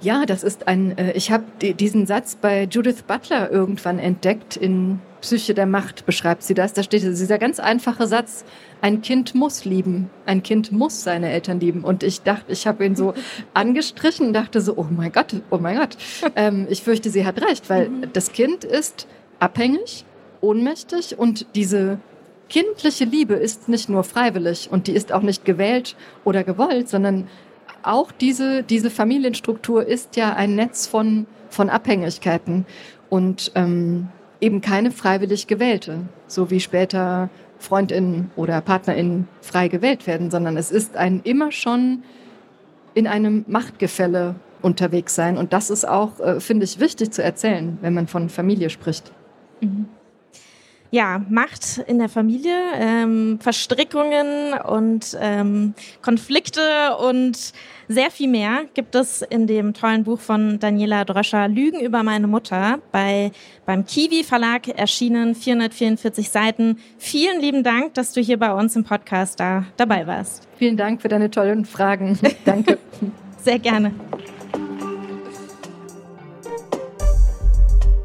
Ja, 0.02 0.26
das 0.26 0.44
ist 0.44 0.68
ein, 0.68 0.98
äh, 0.98 1.12
ich 1.12 1.32
habe 1.32 1.44
diesen 1.60 2.06
Satz 2.06 2.36
bei 2.36 2.64
Judith 2.64 3.04
Butler 3.06 3.52
irgendwann 3.52 4.00
entdeckt 4.00 4.56
in 4.56 5.00
Psyche 5.20 5.54
der 5.54 5.66
Macht, 5.66 6.06
beschreibt 6.06 6.44
sie 6.44 6.54
das. 6.54 6.72
Da 6.72 6.84
steht 6.84 7.04
dieser 7.04 7.38
ganz 7.38 7.60
einfache 7.60 8.08
Satz, 8.08 8.46
ein 8.82 9.02
Kind 9.02 9.36
muss 9.36 9.66
lieben, 9.66 10.10
ein 10.26 10.42
Kind 10.42 10.72
muss 10.72 11.04
seine 11.04 11.30
Eltern 11.30 11.60
lieben. 11.60 11.84
Und 11.84 12.04
ich 12.04 12.22
dachte, 12.22 12.52
ich 12.52 12.66
habe 12.66 12.86
ihn 12.86 12.96
so 12.96 13.14
angestrichen 13.54 14.28
und 14.28 14.34
dachte 14.34 14.62
so, 14.62 14.78
oh 14.78 14.88
mein 14.90 15.12
Gott, 15.12 15.36
oh 15.50 15.58
mein 15.58 15.78
Gott. 15.78 15.98
Ähm, 16.38 16.68
ich 16.70 16.84
fürchte, 16.84 17.10
sie 17.10 17.26
hat 17.26 17.42
recht, 17.42 17.70
weil 17.70 17.90
mhm. 17.90 18.14
das 18.14 18.32
Kind 18.32 18.64
ist 18.64 19.08
abhängig, 19.40 20.06
ohnmächtig 20.40 21.20
und 21.20 21.48
diese 21.56 22.00
kindliche 22.48 23.06
Liebe 23.06 23.36
ist 23.36 23.70
nicht 23.70 23.90
nur 23.90 24.04
freiwillig 24.04 24.70
und 24.72 24.88
die 24.88 24.94
ist 24.94 25.12
auch 25.12 25.22
nicht 25.22 25.46
gewählt 25.46 25.96
oder 26.24 26.44
gewollt, 26.44 26.90
sondern 26.90 27.28
auch 27.84 28.12
diese, 28.12 28.64
diese 28.64 28.90
Familienstruktur 28.90 29.86
ist 29.86 30.16
ja 30.16 30.34
ein 30.34 30.56
Netz 30.56 30.88
von, 30.88 31.26
von 31.50 31.70
Abhängigkeiten 31.70 32.66
und 33.10 33.52
ähm, 33.56 34.08
eben 34.42 34.62
keine 34.62 34.92
freiwillig 34.92 35.48
gewählte, 35.48 36.02
so 36.28 36.50
wie 36.50 36.60
später 36.60 37.30
Freundinnen 37.58 38.32
oder 38.36 38.62
Partnerinnen 38.62 39.28
frei 39.42 39.68
gewählt 39.68 40.08
werden, 40.08 40.32
sondern 40.32 40.56
es 40.58 40.72
ist 40.72 40.96
ein 40.96 41.22
immer 41.24 41.52
schon 41.52 42.04
in 42.94 43.08
einem 43.08 43.46
Machtgefälle 43.48 44.36
unterwegs 44.62 45.16
sein. 45.16 45.38
Und 45.38 45.54
das 45.54 45.70
ist 45.70 45.88
auch, 45.88 46.20
äh, 46.20 46.40
finde 46.40 46.66
ich, 46.66 46.80
wichtig 46.80 47.12
zu 47.12 47.24
erzählen, 47.24 47.78
wenn 47.82 47.94
man 47.94 48.08
von 48.08 48.30
Familie 48.30 48.70
spricht. 48.70 49.12
Mhm 49.62 49.88
ja, 50.92 51.24
Macht 51.30 51.78
in 51.88 52.00
der 52.00 52.10
Familie, 52.10 52.56
ähm, 52.76 53.40
Verstrickungen 53.40 54.54
und 54.54 55.18
ähm, 55.20 55.74
Konflikte 56.02 56.98
und 56.98 57.54
sehr 57.88 58.12
viel 58.12 58.28
mehr 58.28 58.66
gibt 58.74 58.96
es 58.96 59.22
in 59.22 59.48
dem 59.48 59.74
tollen 59.74 60.04
Buch 60.04 60.20
von 60.20 60.60
Daniela 60.60 61.06
Dröscher, 61.06 61.48
Lügen 61.48 61.80
über 61.80 62.04
meine 62.04 62.28
Mutter, 62.28 62.80
bei, 62.92 63.32
beim 63.66 63.86
Kiwi 63.86 64.24
Verlag 64.24 64.68
erschienen, 64.68 65.36
444 65.36 66.30
Seiten. 66.30 66.78
Vielen 66.98 67.42
lieben 67.42 67.64
Dank, 67.64 67.96
dass 67.96 68.14
du 68.14 68.22
hier 68.22 68.38
bei 68.38 68.54
uns 68.54 68.76
im 68.76 68.84
Podcast 68.84 69.40
da 69.40 69.66
dabei 69.78 70.06
warst. 70.06 70.48
Vielen 70.58 70.78
Dank 70.78 71.02
für 71.02 71.08
deine 71.08 71.32
tollen 71.32 71.66
Fragen. 71.66 72.18
Danke. 72.46 72.78
sehr 73.38 73.60
gerne. 73.60 73.92